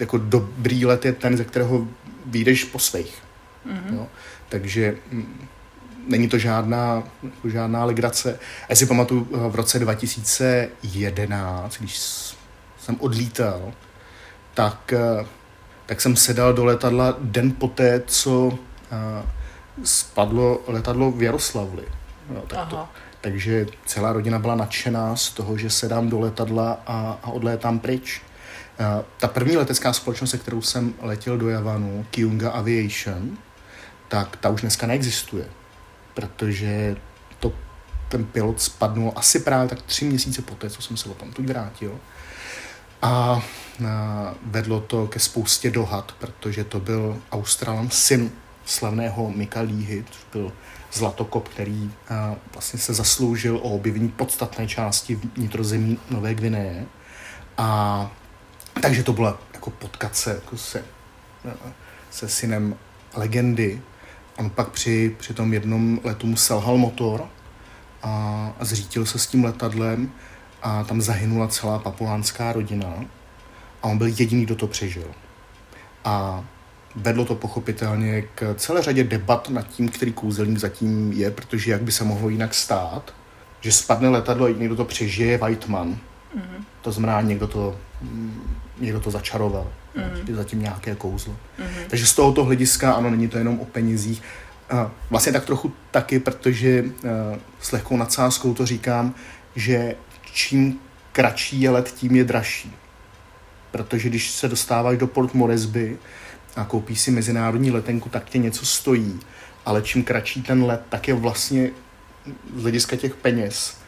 [0.00, 1.86] jako dobrý let je ten, ze kterého
[2.26, 3.22] vyjdeš po svých.
[3.66, 3.94] Mm-hmm.
[3.94, 4.06] Jo?
[4.48, 5.48] Takže mm,
[6.06, 8.38] není to žádná, jako žádná legrace.
[8.68, 11.98] Já si pamatuju eh, v roce 2011, když
[12.78, 13.72] jsem odlítal,
[14.54, 15.26] tak, eh,
[15.86, 18.58] tak jsem sedal do letadla den poté, co
[18.92, 19.22] eh,
[19.84, 21.84] spadlo letadlo v Jaroslavli.
[22.34, 22.88] Jo, tak to,
[23.20, 28.22] takže celá rodina byla nadšená z toho, že sedám do letadla a, a odlétám pryč.
[28.78, 33.38] Eh, ta první letecká společnost, se kterou jsem letěl do Javanu, Kyunga Aviation,
[34.08, 35.44] tak ta už dneska neexistuje,
[36.14, 36.96] protože
[37.40, 37.52] to,
[38.08, 41.42] ten pilot spadnul asi právě tak tři měsíce poté, co jsem se o tom tu
[41.42, 41.98] vrátil.
[43.02, 43.42] A, a
[44.42, 48.30] vedlo to ke spoustě dohad, protože to byl Australan syn
[48.64, 50.52] slavného Mika Líhy, což byl
[50.92, 56.86] zlatokop, který a, vlastně se zasloužil o objevení podstatné části vnitrozemí Nové Gvineje.
[57.58, 58.10] A
[58.82, 60.84] takže to bylo jako potkat se jako se,
[62.10, 62.76] se synem
[63.14, 63.82] legendy.
[64.36, 67.28] On pak při, při tom jednom letu mu selhal motor
[68.02, 70.12] a, a zřítil se s tím letadlem
[70.62, 73.04] a tam zahynula celá papuánská rodina
[73.82, 75.10] a on byl jediný, kdo to přežil.
[76.04, 76.44] A
[76.96, 81.82] vedlo to pochopitelně k celé řadě debat nad tím, který kouzelník zatím je, protože jak
[81.82, 83.14] by se mohlo jinak stát,
[83.60, 85.98] že spadne letadlo a někdo to přežije, Whiteman.
[86.36, 86.64] Mm-hmm.
[86.82, 87.76] To znamená, někdo to
[88.78, 89.72] někdo to začaroval.
[89.96, 90.28] Mm.
[90.28, 91.36] Je zatím nějaké kouzlo.
[91.58, 91.66] Mm.
[91.88, 94.22] Takže z tohoto hlediska, ano, není to jenom o penězích.
[95.10, 96.84] Vlastně tak trochu taky, protože
[97.60, 99.14] s lehkou nadsázkou to říkám,
[99.56, 99.94] že
[100.32, 100.78] čím
[101.12, 102.72] kratší je let, tím je dražší.
[103.70, 105.98] Protože když se dostáváš do Port Moresby
[106.56, 109.20] a koupíš si mezinárodní letenku, tak tě něco stojí.
[109.66, 111.70] Ale čím kratší ten let, tak je vlastně
[112.56, 113.79] z hlediska těch peněz,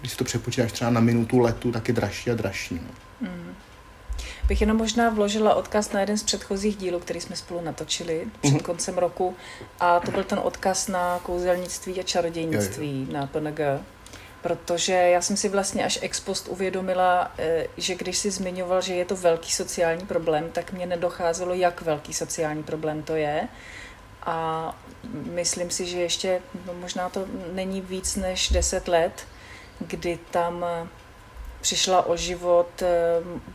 [0.00, 2.74] když si to přepočítáš třeba na minutu letu, tak je dražší a dražší.
[2.74, 3.28] No.
[3.28, 3.54] Mm
[4.50, 8.54] bych jenom možná vložila odkaz na jeden z předchozích dílů, který jsme spolu natočili před
[8.54, 8.62] uh-huh.
[8.62, 9.36] koncem roku.
[9.80, 13.12] A to byl ten odkaz na kouzelnictví a čarodějnictví je, je.
[13.12, 13.60] na PNG.
[14.42, 18.94] Protože já jsem si vlastně až ex post uvědomila, eh, že když si zmiňoval, že
[18.94, 23.48] je to velký sociální problém, tak mě nedocházelo, jak velký sociální problém to je.
[24.22, 24.78] A
[25.32, 29.26] myslím si, že ještě no možná to není víc než 10 let,
[29.80, 30.64] kdy tam
[31.60, 32.88] přišla o život eh,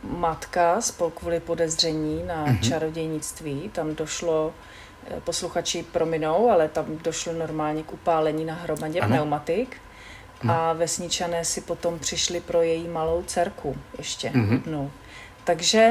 [0.02, 0.80] matka
[1.14, 2.68] kvůli podezření na mm-hmm.
[2.68, 3.70] čarodějnictví.
[3.72, 4.54] Tam došlo,
[5.10, 9.08] eh, posluchači prominou, ale tam došlo normálně k upálení na hromadě ano.
[9.08, 9.76] pneumatik.
[10.42, 10.54] No.
[10.54, 14.52] A vesničané si potom přišli pro její malou dcerku ještě mm-hmm.
[14.52, 14.90] jednou.
[15.44, 15.90] Takže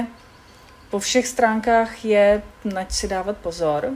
[0.89, 3.89] po všech stránkách je nať si dávat pozor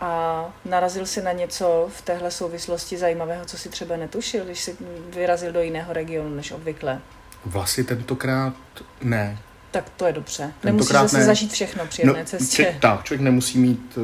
[0.00, 4.76] a narazil si na něco v téhle souvislosti zajímavého, co si třeba netušil, když si
[5.14, 7.00] vyrazil do jiného regionu než obvykle.
[7.44, 8.54] Vlastně tentokrát
[9.02, 9.38] ne.
[9.70, 10.52] Tak to je dobře.
[10.64, 11.24] Nemusíš zase ne.
[11.24, 12.76] zažít všechno při jedné no, cestě.
[12.80, 13.98] Tak, člověk nemusí mít...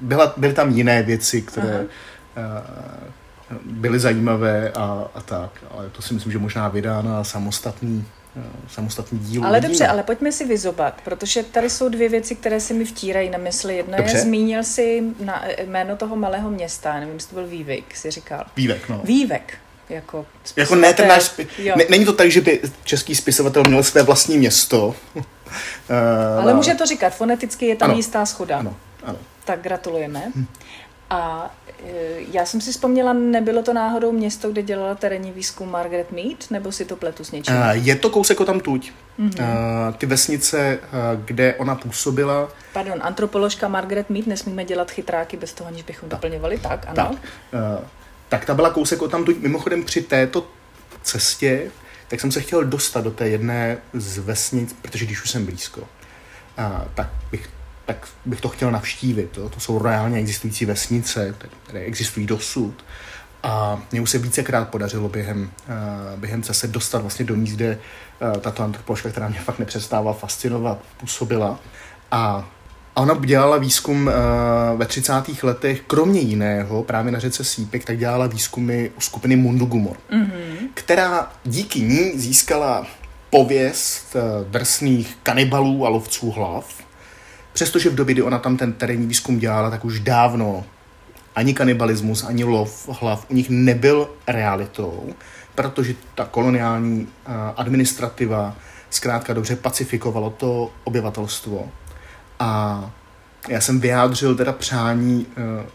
[0.00, 1.86] Byla, byly tam jiné věci, které
[2.36, 2.48] Aha.
[3.50, 8.06] uh, byly zajímavé a, a tak, ale to si myslím, že možná vydá na samostatný
[8.68, 9.44] samostatný díl.
[9.44, 13.30] Ale dobře, ale pojďme si vyzobat, protože tady jsou dvě věci, které se mi vtírají
[13.30, 13.76] na mysli.
[13.76, 14.16] Jedna dobře.
[14.16, 18.44] je, zmínil si na, jméno toho malého města, nevím, jestli to byl Vývek, si říkal.
[18.56, 19.00] Vývek, no.
[19.04, 23.64] Vývek jako Jako ne ten náš, spi- ne, není to tak, že by český spisovatel
[23.64, 24.94] měl své vlastní město.
[25.14, 25.22] uh,
[26.42, 28.58] Ale může to říkat, foneticky je tam ano, jistá schoda.
[28.58, 29.18] Ano, ano.
[29.44, 30.22] Tak gratulujeme.
[30.36, 30.46] Hm.
[31.10, 31.50] A
[31.86, 31.92] e,
[32.32, 36.72] já jsem si vzpomněla, nebylo to náhodou město, kde dělala terénní výzkum Margaret Mead, nebo
[36.72, 37.54] si to pletu s něčím?
[37.54, 38.92] Uh, je to kousek o tam tuď.
[39.20, 39.92] Mm-hmm.
[39.92, 40.78] Ty vesnice,
[41.24, 42.48] kde ona působila.
[42.72, 46.18] Pardon, antropoložka Margaret Mead, nesmíme dělat chytráky bez toho, aniž bychom tak.
[46.18, 46.94] doplňovali, tak ano.
[46.94, 47.18] Tak.
[48.28, 50.46] Tak ta byla kousek o tam Mimochodem při této
[51.02, 51.70] cestě,
[52.08, 55.88] tak jsem se chtěl dostat do té jedné z vesnic, protože když už jsem blízko,
[56.94, 57.50] tak, bych,
[57.92, 59.30] tak bych to chtěl navštívit.
[59.30, 62.84] To, to jsou reálně existující vesnice, které existují dosud.
[63.42, 67.78] A mě už se vícekrát podařilo během, uh, během cesty dostat vlastně do míst, kde
[68.22, 71.58] uh, tato antropoložka, která mě fakt nepřestává fascinovat, působila.
[72.10, 72.48] A
[72.96, 74.12] a ona dělala výzkum uh,
[74.78, 75.12] ve 30.
[75.42, 80.68] letech, kromě jiného, právě na řece Sípek, tak dělala výzkumy u skupiny Mundugumor, mm-hmm.
[80.74, 82.86] která díky ní získala
[83.30, 84.16] pověst
[84.50, 86.79] drsných kanibalů a lovců hlav.
[87.52, 90.64] Přestože v době, kdy ona tam ten terénní výzkum dělala, tak už dávno
[91.34, 95.14] ani kanibalismus, ani lov hlav u nich nebyl realitou,
[95.54, 98.56] protože ta koloniální uh, administrativa
[98.90, 101.68] zkrátka dobře pacifikovalo to obyvatelstvo.
[102.38, 102.90] A
[103.48, 105.66] já jsem vyjádřil teda přání, eh,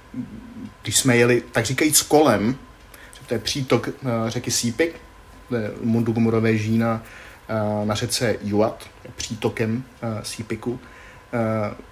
[0.81, 2.55] když jsme jeli, tak říkajíc kolem,
[3.13, 3.93] že to je přítok eh,
[4.27, 4.95] řeky Sípik,
[5.81, 7.03] Mundugumorové žína
[7.49, 8.83] eh, na řece Juat,
[9.15, 9.83] přítokem
[10.23, 10.79] Sípiku,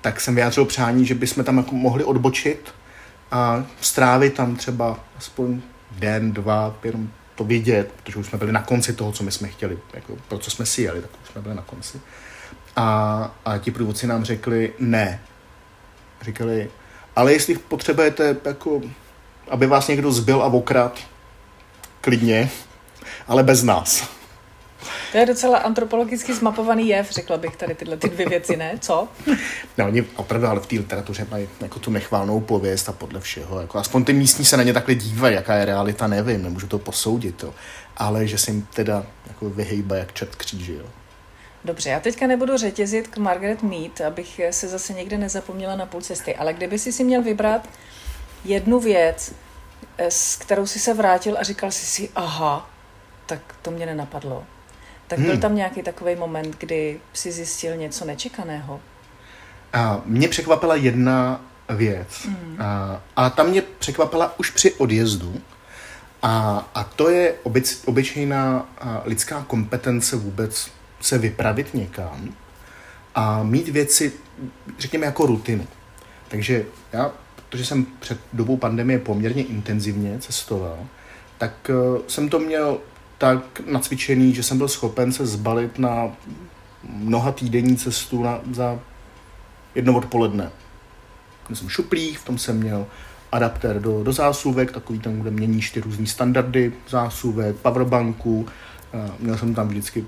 [0.02, 2.74] tak jsem vyjádřil přání, že bychom tam jako mohli odbočit
[3.32, 8.62] a strávit tam třeba aspoň den, dva, jenom to vidět, protože už jsme byli na
[8.62, 11.42] konci toho, co my jsme chtěli, jako, pro co jsme si jeli, tak už jsme
[11.42, 12.02] byli na konci.
[12.76, 15.22] A, a ti průvodci nám řekli ne.
[16.22, 16.70] Říkali,
[17.16, 18.82] ale jestli potřebujete, jako,
[19.50, 21.00] aby vás někdo zbyl a okrad,
[22.02, 22.50] klidně,
[23.28, 24.10] ale bez nás.
[25.12, 28.78] To je docela antropologicky zmapovaný jev, řekla bych tady tyhle ty dvě věci, ne?
[28.82, 29.08] Co?
[29.78, 33.62] No, oni opravdu, ale v té literatuře mají jako tu nechválnou pověst a podle všeho.
[33.62, 36.80] Jako aspoň ty místní se na ně takhle dívají, jaká je realita, nevím, nemůžu to
[36.80, 37.44] posoudit.
[37.44, 37.54] Jo.
[37.98, 40.74] Ale že se jim teda jako vyhejba jak čert kříži.
[40.74, 40.86] Jo.
[41.66, 46.02] Dobře, já teďka nebudu řetězit k Margaret Mead, abych se zase někde nezapomněla na půl
[46.02, 47.70] cesty, ale kdyby si si měl vybrat
[48.46, 49.34] jednu věc,
[49.98, 52.70] eh, s kterou si se vrátil a říkal si si, aha,
[53.26, 54.46] tak to mě nenapadlo.
[55.14, 55.42] Tak byl hmm.
[55.42, 58.82] tam nějaký takový moment, kdy si zjistil něco nečekaného?
[59.74, 62.26] A mě překvapila jedna věc.
[62.26, 62.58] Hmm.
[62.62, 65.42] A, a ta mě překvapila už při odjezdu.
[66.22, 68.70] A, a to je obyč, obyčejná
[69.06, 70.72] lidská kompetence vůbec
[71.02, 72.30] se vypravit někam
[73.16, 74.14] a mít věci,
[74.80, 75.68] řekněme, jako rutinu.
[76.28, 80.78] Takže já, protože jsem před dobou pandemie poměrně intenzivně cestoval,
[81.38, 82.80] tak uh, jsem to měl
[83.18, 86.12] tak nacvičený, že jsem byl schopen se zbalit na
[86.84, 88.80] mnoha týdenní cestu na, za
[89.76, 90.52] jedno odpoledne.
[91.50, 92.86] Měl jsem šuplík, v tom jsem měl
[93.32, 98.46] adaptér do, do zásuvek, takový tam, kde měníš ty různý standardy zásuvek, powerbanku,
[99.20, 100.06] měl jsem tam vždycky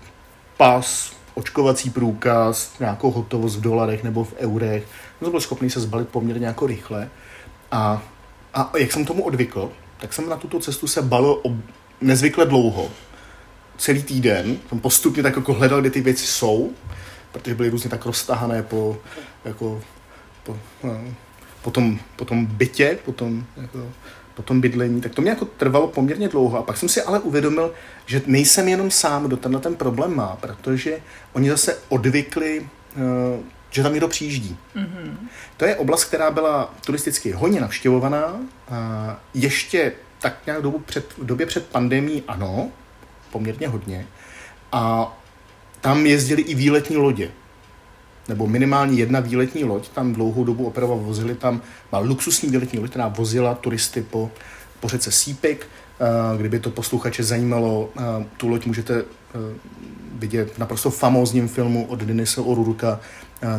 [0.58, 4.88] pas, očkovací průkaz, nějakou hotovost v dolarech nebo v eurech.
[5.20, 7.10] Jsem byl schopný se zbalit poměrně jako rychle.
[7.72, 8.02] A,
[8.54, 11.54] a jak jsem tomu odvykl, tak jsem na tuto cestu se balil ob,
[12.02, 12.92] nezvykle dlouho.
[13.78, 16.72] Celý týden jsem postupně tak jako hledal, kde ty věci jsou,
[17.32, 18.98] protože byly různě tak roztahané po,
[19.46, 19.82] jako,
[20.44, 21.02] po, no,
[21.62, 23.92] po, tom, po tom bytě, po tom, jako,
[24.34, 26.58] po tom bydlení, tak to mě jako trvalo poměrně dlouho.
[26.58, 27.74] A pak jsem si ale uvědomil,
[28.06, 31.00] že nejsem jenom sám, kdo tenhle ten problém má, protože
[31.34, 34.58] oni zase odvykli, eh, že tam někdo přijíždí.
[34.76, 35.18] Mm-hmm.
[35.58, 38.40] To je oblast, která byla turisticky hodně navštěvovaná.
[39.34, 39.92] Ještě
[40.26, 42.70] tak nějak dobu před, v době před pandemí ano,
[43.32, 44.08] poměrně hodně.
[44.72, 45.14] A
[45.82, 47.32] tam jezdili i výletní lodě.
[48.28, 51.62] Nebo minimálně jedna výletní loď, tam dlouhou dobu opravdu vozili, tam
[51.92, 54.32] má luxusní výletní loď, která vozila turisty po,
[54.80, 55.68] po řece Sípik.
[56.00, 59.38] Eh, kdyby to posluchače zajímalo, eh, tu loď můžete eh,
[60.14, 63.00] vidět v naprosto famózním filmu od Denise O'Rourka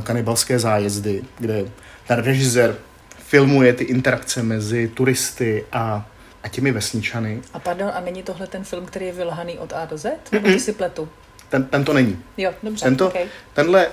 [0.02, 1.64] Kanibalské zájezdy, kde
[2.06, 2.76] ten režisér
[3.18, 6.08] filmuje ty interakce mezi turisty a,
[6.46, 7.42] a těmi vesničany.
[7.52, 10.10] A pardon, a není tohle ten film, který je vylhaný od A do Z?
[10.32, 11.08] Nebo to si pletu?
[11.48, 12.18] Ten, ten to není.
[12.36, 13.24] Jo, dobře, Tento, okay.
[13.52, 13.88] Tenhle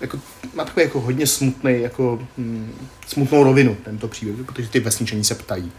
[0.00, 0.20] jako,
[0.54, 5.34] má takový jako hodně smutný, jako hm, smutnou rovinu, tento příběh, protože ty vesničani se
[5.34, 5.72] ptají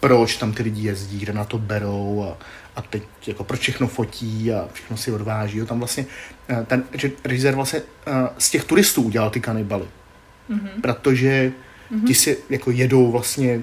[0.00, 2.36] proč tam ty lidi jezdí, kde na to berou a,
[2.76, 5.58] a teď jako proč všechno fotí a všechno si odváží.
[5.58, 5.66] Jo.
[5.66, 6.06] Tam vlastně
[6.48, 6.84] eh, ten
[7.24, 9.86] režisér vlastně eh, z těch turistů udělal ty kanibaly.
[10.50, 10.80] Mm-hmm.
[10.80, 11.52] Protože
[11.92, 12.06] mm-hmm.
[12.06, 13.60] ti si jako jedou vlastně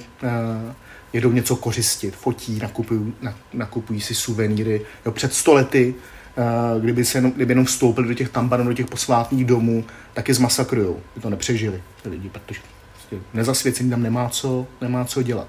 [1.14, 3.14] jedou něco kořistit, fotí, nakupují,
[3.54, 4.82] nakupují si suvenýry.
[5.06, 5.96] Jo, před stolety,
[6.76, 10.28] uh, kdyby, se jenom, kdyby jenom vstoupili do těch tambanů, do těch posvátných domů, tak
[10.28, 11.00] je zmasakrujou.
[11.16, 12.60] By to nepřežili ty lidi, protože
[12.92, 15.48] prostě nezasvěcený tam nemá co, nemá co dělat.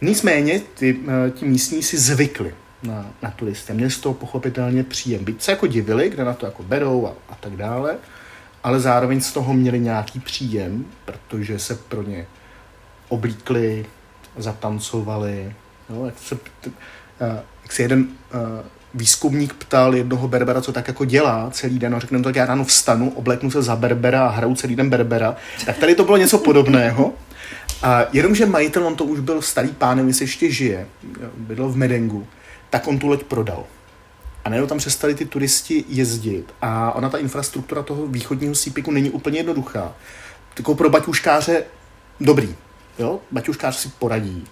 [0.00, 3.72] Nicméně ty, eh, ti místní si zvykli na, na turisty.
[3.72, 5.24] Měli z toho pochopitelně příjem.
[5.24, 7.96] Byť se jako divili, kde na to jako berou a, a tak dále,
[8.62, 12.26] ale zároveň z toho měli nějaký příjem, protože se pro ně
[13.08, 13.86] oblíkli,
[14.42, 15.54] zatancovali.
[15.90, 16.38] Jo, jak, se,
[17.20, 18.62] eh, jak se jeden eh,
[18.94, 22.46] výzkumník ptal jednoho berbera, co tak jako dělá celý den, a řekne, no tak já
[22.46, 25.36] ráno vstanu, obleknu se za berbera a hraju celý den berbera.
[25.66, 27.12] Tak tady to bylo něco podobného.
[27.82, 30.86] A jenomže majitel, on to už byl starý pán, jestli ještě žije,
[31.36, 32.26] bydl v Medengu,
[32.70, 33.64] tak on tu loď prodal.
[34.44, 36.54] A najednou tam přestali ty turisti jezdit.
[36.62, 39.92] A ona ta infrastruktura toho východního sípiku není úplně jednoduchá.
[40.54, 41.64] Takovou pro baťuškáře
[42.20, 42.54] dobrý.
[43.00, 43.20] Jo?
[43.30, 44.44] Baťuškář si poradí.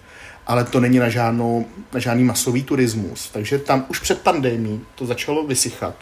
[0.47, 3.29] Ale to není na, žádnou, na žádný masový turismus.
[3.29, 5.95] Takže tam už před pandémií to začalo vysychat,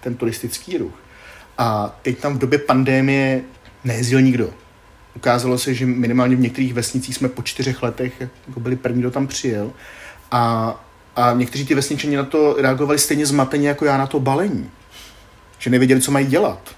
[0.00, 0.94] ten turistický ruch.
[1.58, 3.42] A teď tam v době pandémie
[3.84, 4.50] nejezdil nikdo
[5.16, 9.10] ukázalo se, že minimálně v některých vesnicích jsme po čtyřech letech jako byli první, kdo
[9.10, 9.72] tam přijel.
[10.30, 10.74] A,
[11.16, 14.70] a někteří ty vesničani na to reagovali stejně zmateně jako já na to balení.
[15.58, 16.74] Že nevěděli, co mají dělat.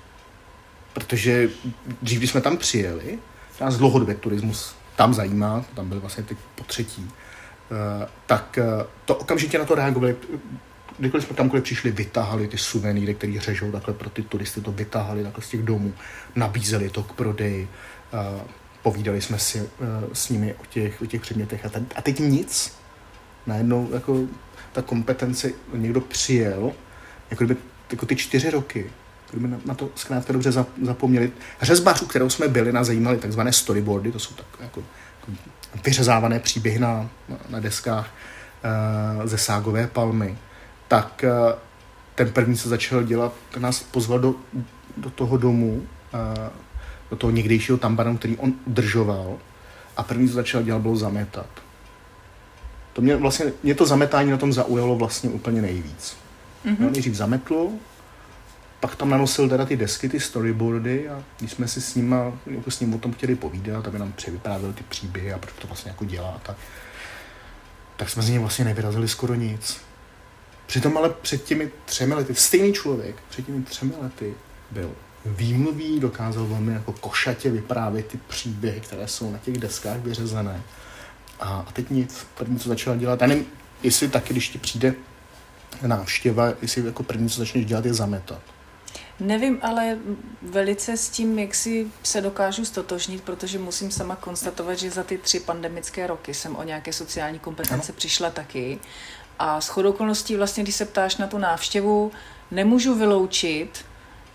[0.93, 1.51] Protože
[2.03, 3.19] dřív, když jsme tam přijeli,
[3.61, 8.65] nás dlouhodobě turismus tam zajímá, tam byli vlastně teď po třetí, eh, tak eh,
[9.05, 10.17] to okamžitě na to reagovali.
[10.99, 15.23] Kdykoliv jsme tamkoliv přišli, vytáhali ty suvenýry, které řežou takhle pro ty turisty, to vytáhali
[15.23, 15.93] takhle z těch domů,
[16.35, 17.69] nabízeli to k prodeji,
[18.83, 19.69] povídali jsme si
[20.13, 22.77] s nimi o těch, o těch předmětech a, a teď nic.
[23.47, 24.21] Najednou jako
[24.73, 26.73] ta kompetence, někdo přijel,
[27.31, 28.91] jako kdyby jako ty čtyři roky,
[29.31, 31.33] kdyby na, na to zkrátka dobře zapomněli.
[31.63, 34.83] Řezbařů, kterou jsme byli, nás zajímaly takzvané storyboardy, to jsou tak jako,
[35.21, 35.33] jako
[35.85, 37.09] vyřezávané příběhy na,
[37.49, 38.11] na, deskách
[39.21, 40.39] uh, ze ságové palmy,
[40.89, 41.53] tak uh,
[42.15, 44.35] ten první, co začal dělat, nás pozval do,
[44.97, 46.49] do toho domu, uh,
[47.11, 49.39] do toho někdejšího tambanu, který on udržoval
[49.97, 51.47] a první, co začal dělat, bylo zametat.
[52.93, 56.17] To mě vlastně, mě to zametání na tom zaujalo vlastně úplně nejvíc.
[56.67, 56.77] Mm-hmm.
[56.79, 57.69] No, nejdřív zametl,
[58.81, 62.15] pak tam nanosil teda ty desky, ty storyboardy a když jsme si s ním,
[62.47, 65.67] jako s ním o tom chtěli povídat, aby nám převyprávěl ty příběhy a proč to
[65.67, 66.57] vlastně jako dělá, tak,
[67.97, 69.81] tak jsme z něj vlastně nevyrazili skoro nic.
[70.67, 74.35] Přitom ale před těmi třemi lety, stejný člověk, před těmi třemi lety
[74.71, 74.93] byl
[75.27, 80.63] výmluví, dokázal velmi jako košatě vyprávět ty příběhy, které jsou na těch deskách vyřezané.
[81.41, 83.47] A, a teď nic, první, co začala dělat, já nevím,
[83.83, 84.95] jestli taky, když ti přijde
[85.87, 88.56] návštěva, jestli jako první, co začneš dělat, je zametat.
[89.21, 89.99] Nevím, ale
[90.43, 95.19] velice s tím, jak si se dokážu stotožnit, protože musím sama konstatovat, že za ty
[95.19, 97.97] tři pandemické roky jsem o nějaké sociální kompetence ano.
[97.97, 98.79] přišla taky.
[99.39, 102.13] A s okolností vlastně, když se ptáš na tu návštěvu,
[102.51, 103.85] nemůžu vyloučit,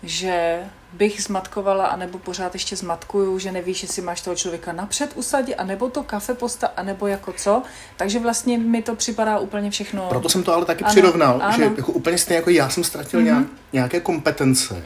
[0.02, 0.60] že
[0.92, 5.90] bych zmatkovala, anebo pořád ještě zmatkuju, že nevíš, jestli máš toho člověka napřed usadit, anebo
[5.90, 7.62] to kafe posta, anebo jako co.
[7.96, 10.06] Takže vlastně mi to připadá úplně všechno.
[10.08, 11.56] Proto jsem to ale taky ano, přirovnal, ano.
[11.56, 13.24] že jako úplně stejně jako já jsem ztratil mm-hmm.
[13.24, 14.82] nějak, nějaké kompetence,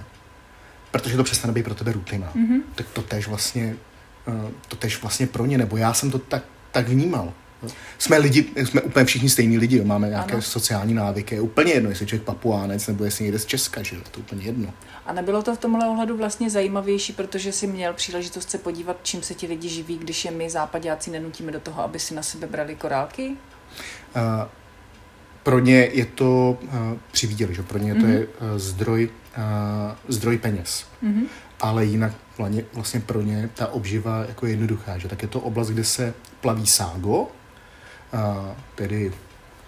[0.90, 2.32] protože to přestane být pro tebe rutina.
[2.36, 2.60] Mm-hmm.
[2.74, 3.76] Tak to tež vlastně,
[4.28, 7.32] eh, to tež vlastně pro ně, nebo já jsem to tak, tak vnímal.
[7.98, 9.84] Jsme lidi, jsme úplně všichni stejní lidi, jo.
[9.84, 10.42] máme nějaké ano.
[10.42, 11.34] sociální návyky.
[11.34, 14.44] Je úplně jedno, jestli člověk papuánec nebo jestli někde z Česka, že to je úplně
[14.44, 14.72] jedno.
[15.06, 19.22] A nebylo to v tomhle ohledu vlastně zajímavější, protože si měl příležitost se podívat, čím
[19.22, 22.46] se ti lidi živí, když je my západáci nenutíme do toho, aby si na sebe
[22.46, 23.28] brali korálky?
[23.28, 24.22] Uh,
[25.42, 26.70] pro ně je to, uh,
[27.12, 28.00] přivíděli, že pro ně mm-hmm.
[28.00, 29.42] to je uh, zdroj, uh,
[30.08, 30.86] zdroj peněz.
[31.04, 31.24] Mm-hmm.
[31.60, 32.12] Ale jinak
[32.72, 36.14] vlastně pro ně ta obživa jako je jednoduchá, že tak je to oblast, kde se
[36.40, 37.28] plaví ságo,
[38.74, 39.12] tedy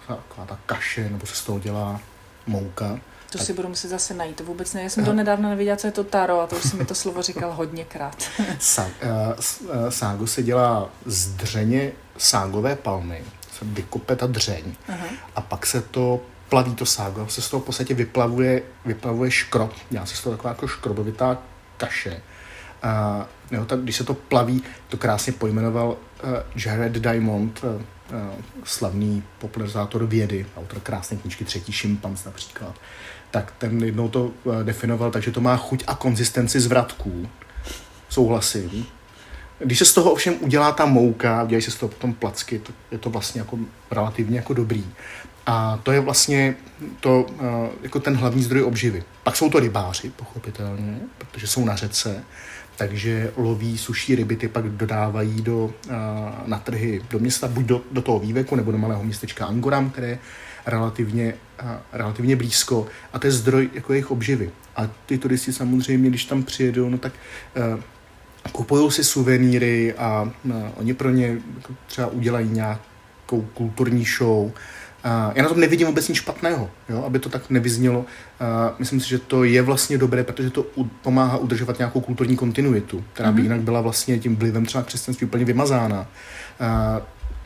[0.07, 2.01] taková ta kaše, nebo se z toho dělá
[2.47, 2.99] mouka,
[3.31, 3.47] To tak.
[3.47, 4.83] si budu muset zase najít, to vůbec ne.
[4.83, 6.95] Já jsem to nedávno nevěděla, co je to taro a to už si mi to
[6.95, 8.23] slovo říkal hodněkrát.
[8.59, 13.25] Sa, uh, ságo se dělá z dřeně ságové palmy,
[13.59, 15.09] se vykope ta dřeň uh-huh.
[15.37, 19.73] a pak se to plaví to ságo, se z toho v podstatě vyplavuje, vyplavuje škrob,
[19.91, 21.39] dělá se z toho taková jako škrobovitá
[21.77, 22.23] kaše.
[22.85, 26.31] Uh, jo, tak když se to plaví, to krásně pojmenoval uh,
[26.65, 27.83] Jared Diamond, uh,
[28.65, 32.75] slavný popularizátor vědy, autor krásné knižky Třetí šimpanz například,
[33.31, 37.29] tak ten jednou to uh, definoval, takže to má chuť a konzistenci zvratků.
[38.09, 38.87] Souhlasím.
[39.59, 42.75] Když se z toho ovšem udělá ta mouka, udělají se z toho potom placky, tak
[42.91, 43.59] je to vlastně jako
[43.91, 44.87] relativně jako dobrý.
[45.47, 46.55] A to je vlastně
[47.01, 47.27] to,
[47.83, 49.05] jako ten hlavní zdroj obživy.
[49.23, 52.25] Pak jsou to rybáři, pochopitelně, protože jsou na řece,
[52.79, 55.73] takže loví, suší ryby, ty pak dodávají do,
[56.47, 60.09] na trhy do města, buď do, do toho výveku, nebo do malého městečka Angoram, které
[60.09, 60.19] je
[60.67, 61.35] relativně,
[61.93, 62.87] relativně blízko.
[63.13, 64.51] A to je zdroj jako jejich obživy.
[64.77, 67.13] A ty turisti samozřejmě, když tam přijedou, no tak
[68.53, 70.33] kupují si suvenýry a,
[70.75, 71.27] oni pro ně
[71.57, 74.53] jako třeba udělají nějakou kulturní show,
[75.35, 78.05] já na tom nevidím vůbec nic špatného, jo, aby to tak nevyznělo.
[78.79, 80.67] Myslím si, že to je vlastně dobré, protože to
[81.03, 83.45] pomáhá udržovat nějakou kulturní kontinuitu, která by mm-hmm.
[83.45, 86.07] jinak byla vlastně tím vlivem třeba křesťanství úplně vymazána.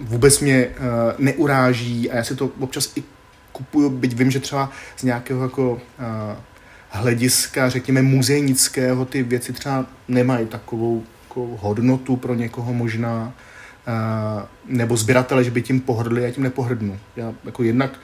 [0.00, 0.74] Vůbec mě uh,
[1.18, 3.02] neuráží a já si to občas i
[3.52, 5.78] kupuju, byť vím, že třeba z nějakého jako uh,
[6.90, 13.32] hlediska, řekněme, muzejnického ty věci třeba nemají takovou jako hodnotu pro někoho možná,
[14.64, 16.98] nebo sběratele, že by tím pohrdli, já tím nepohrdnu.
[17.16, 18.00] Já jako jednak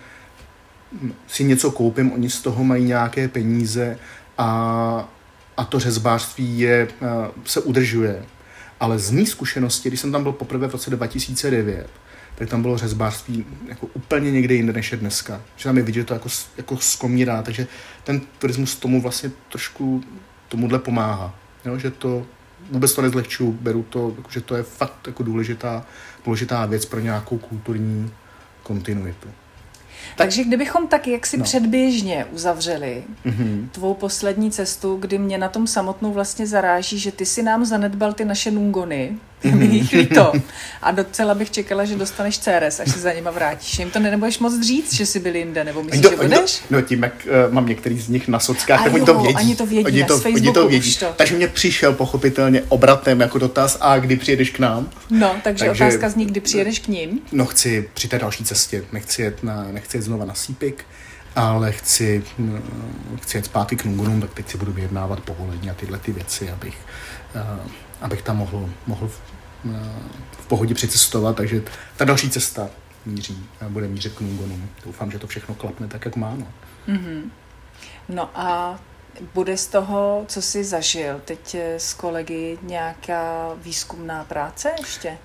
[1.26, 3.98] si něco koupím, oni z toho mají nějaké peníze
[4.38, 5.08] a,
[5.56, 8.24] a to řezbářství je, eh, se udržuje.
[8.80, 11.86] Ale z mý zkušenosti, když jsem tam byl poprvé v roce 2009,
[12.34, 15.40] tak tam bylo řezbářství jako úplně někde jinde, než je dneska.
[15.56, 17.66] Že tam je vidět, že to jako, jako skomírá, takže
[18.04, 20.04] ten turismus tomu vlastně trošku
[20.48, 21.34] tomuhle pomáhá.
[21.64, 21.78] Jo?
[21.78, 22.26] Že to
[22.70, 25.86] vůbec to nezlehčuju, beru to, že to je fakt jako důležitá,
[26.24, 28.10] důležitá věc pro nějakou kulturní
[28.62, 29.28] kontinuitu.
[30.16, 31.44] Takže kdybychom tak jaksi no.
[31.44, 33.68] předběžně uzavřeli mm-hmm.
[33.68, 38.12] tvou poslední cestu, kdy mě na tom samotnou vlastně zaráží, že ty si nám zanedbal
[38.12, 39.56] ty naše nungony, mm-hmm.
[39.56, 40.32] mi jich líto.
[40.82, 43.78] A docela bych čekala, že dostaneš CRS, až se za nima vrátíš.
[43.78, 46.62] Jim to nebudeš moc říct, že jsi byl jinde, nebo myslíš, do, že budeš?
[46.70, 47.12] Do, no tím, jak
[47.46, 49.36] uh, mám některý z nich na sockách, tak oni to vědí.
[49.36, 50.96] Oni to vědí, oni to, oni to vědí.
[50.96, 51.06] To.
[51.16, 54.90] Takže mě přišel pochopitelně obratem jako dotaz, a kdy přijedeš k nám?
[55.10, 57.20] No, takže, takže otázka zní, kdy přijedeš k ním?
[57.32, 60.84] No chci při té další cestě, nechci jet, na, nechci jet znova na Sípik,
[61.36, 62.62] ale chci, mm,
[63.22, 66.50] chci jet zpátky k Nungunům, tak teď si budu vyjednávat povolení a tyhle ty věci,
[66.50, 66.76] abych,
[67.34, 67.70] uh,
[68.00, 69.10] abych tam mohl, mohl
[70.30, 71.62] v pohodě přicestovat, takže
[71.96, 72.70] ta další cesta
[73.06, 74.68] míří, bude mířit k Nungonům.
[74.84, 76.34] Doufám, že to všechno klapne tak, jak má.
[76.38, 76.46] No.
[76.88, 77.22] Mm-hmm.
[78.08, 78.78] no a
[79.34, 85.18] bude z toho, co jsi zažil teď s kolegy, nějaká výzkumná práce ještě?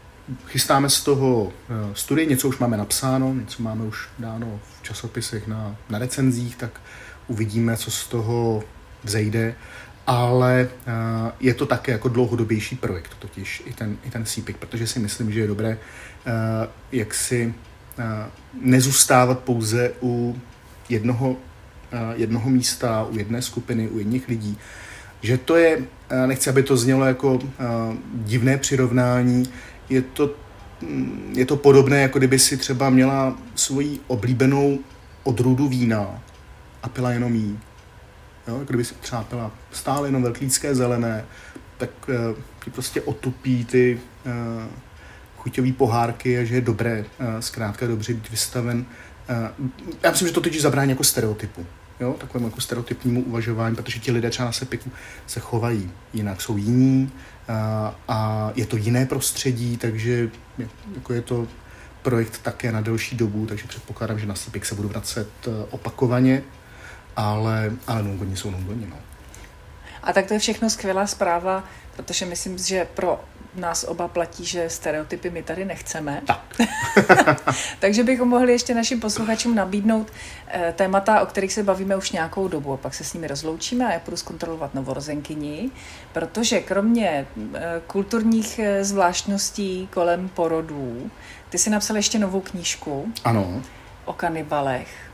[0.46, 5.48] Chystáme z toho eh, studii, něco už máme napsáno, něco máme už dáno v časopisech
[5.48, 6.82] na, na recenzích, tak
[7.28, 8.64] uvidíme, co z toho
[9.04, 9.56] vzejde
[10.08, 14.88] ale uh, je to také jako dlouhodobější projekt, totiž i ten, i ten CPIC, protože
[14.88, 16.34] si myslím, že je dobré uh,
[16.92, 17.54] jak si
[17.98, 18.04] uh,
[18.62, 20.40] nezůstávat pouze u
[20.90, 21.36] jednoho,
[22.14, 24.58] jednoho místa, u jedné skupiny, u jedných lidí,
[25.22, 25.84] že to je,
[26.26, 27.40] nechci, aby to znělo jako
[28.14, 29.44] divné přirovnání,
[29.90, 30.36] je to,
[30.82, 34.80] um, je to podobné, jako kdyby si třeba měla svoji oblíbenou
[35.24, 36.22] odrůdu vína
[36.84, 37.60] a pila jenom jí
[38.48, 38.62] Jo?
[38.68, 41.26] Kdyby si třeba pila stále jenom velklícké zelené,
[41.78, 44.32] tak uh, ti prostě otupí ty uh,
[45.38, 48.86] chuťové pohárky a že je dobré, uh, zkrátka dobře být vystaven.
[49.60, 49.68] Uh,
[50.04, 51.66] já myslím, že to teď zabrání jako stereotypu.
[52.00, 54.92] Jo, takovému jako stereotypnímu uvažování, protože ti lidé třeba na sepiku
[55.28, 57.12] se chovají jinak, jsou jiní
[57.48, 60.30] a, a je to jiné prostředí, takže
[60.96, 61.48] jako je to
[62.02, 65.30] projekt také na delší dobu, takže předpokládám, že na Sipik se budu vracet
[65.70, 66.44] opakovaně
[67.16, 68.98] ale, ale nungoni jsou nungoni, no.
[70.04, 71.64] A tak to je všechno skvělá zpráva,
[71.96, 73.20] protože myslím, že pro
[73.56, 76.22] nás oba platí, že stereotypy my tady nechceme.
[76.26, 76.62] Tak.
[77.80, 80.12] Takže bychom mohli ještě našim posluchačům nabídnout
[80.48, 83.88] eh, témata, o kterých se bavíme už nějakou dobu a pak se s nimi rozloučíme
[83.88, 85.72] a já budu zkontrolovat novorozenkyni,
[86.14, 91.12] protože kromě eh, kulturních eh, zvláštností kolem porodů,
[91.50, 93.14] ty si napsal ještě novou knížku.
[93.24, 93.62] Ano.
[94.06, 95.13] O kanibalech.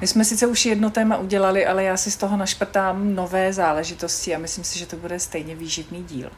[0.00, 4.34] My jsme sice už jedno téma udělali, ale já si z toho našprtám nové záležitosti
[4.34, 6.30] a myslím si, že to bude stejně výživný díl.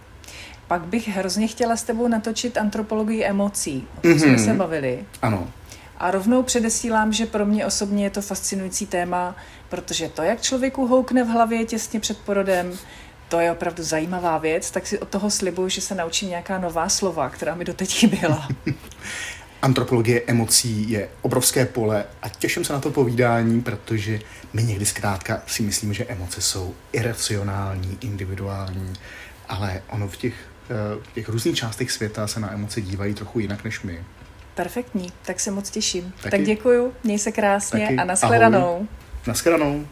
[0.68, 4.18] Pak bych hrozně chtěla s tebou natočit antropologii emocí, o tom mm-hmm.
[4.18, 5.04] jsme se bavili.
[5.22, 5.50] Ano.
[5.98, 9.36] A rovnou předesílám, že pro mě osobně je to fascinující téma,
[9.68, 12.72] protože to, jak člověku houkne v hlavě těsně před porodem,
[13.28, 16.88] to je opravdu zajímavá věc, tak si od toho slibuju, že se naučím nějaká nová
[16.88, 18.48] slova, která mi doteď chyběla.
[19.66, 24.20] Antropologie emocí je obrovské pole a těším se na to povídání, protože
[24.52, 28.92] my někdy zkrátka si myslíme, že emoce jsou iracionální, individuální,
[29.48, 30.34] ale ono v těch,
[30.70, 34.04] eh, v těch různých částech světa se na emoce dívají trochu jinak než my.
[34.54, 36.12] Perfektní, tak se moc těším.
[36.22, 36.30] Taky.
[36.30, 37.96] Tak děkuju, měj se krásně Taky.
[37.96, 38.74] a nashledanou.
[38.74, 38.86] Ahoj.
[39.26, 39.86] Nashledanou.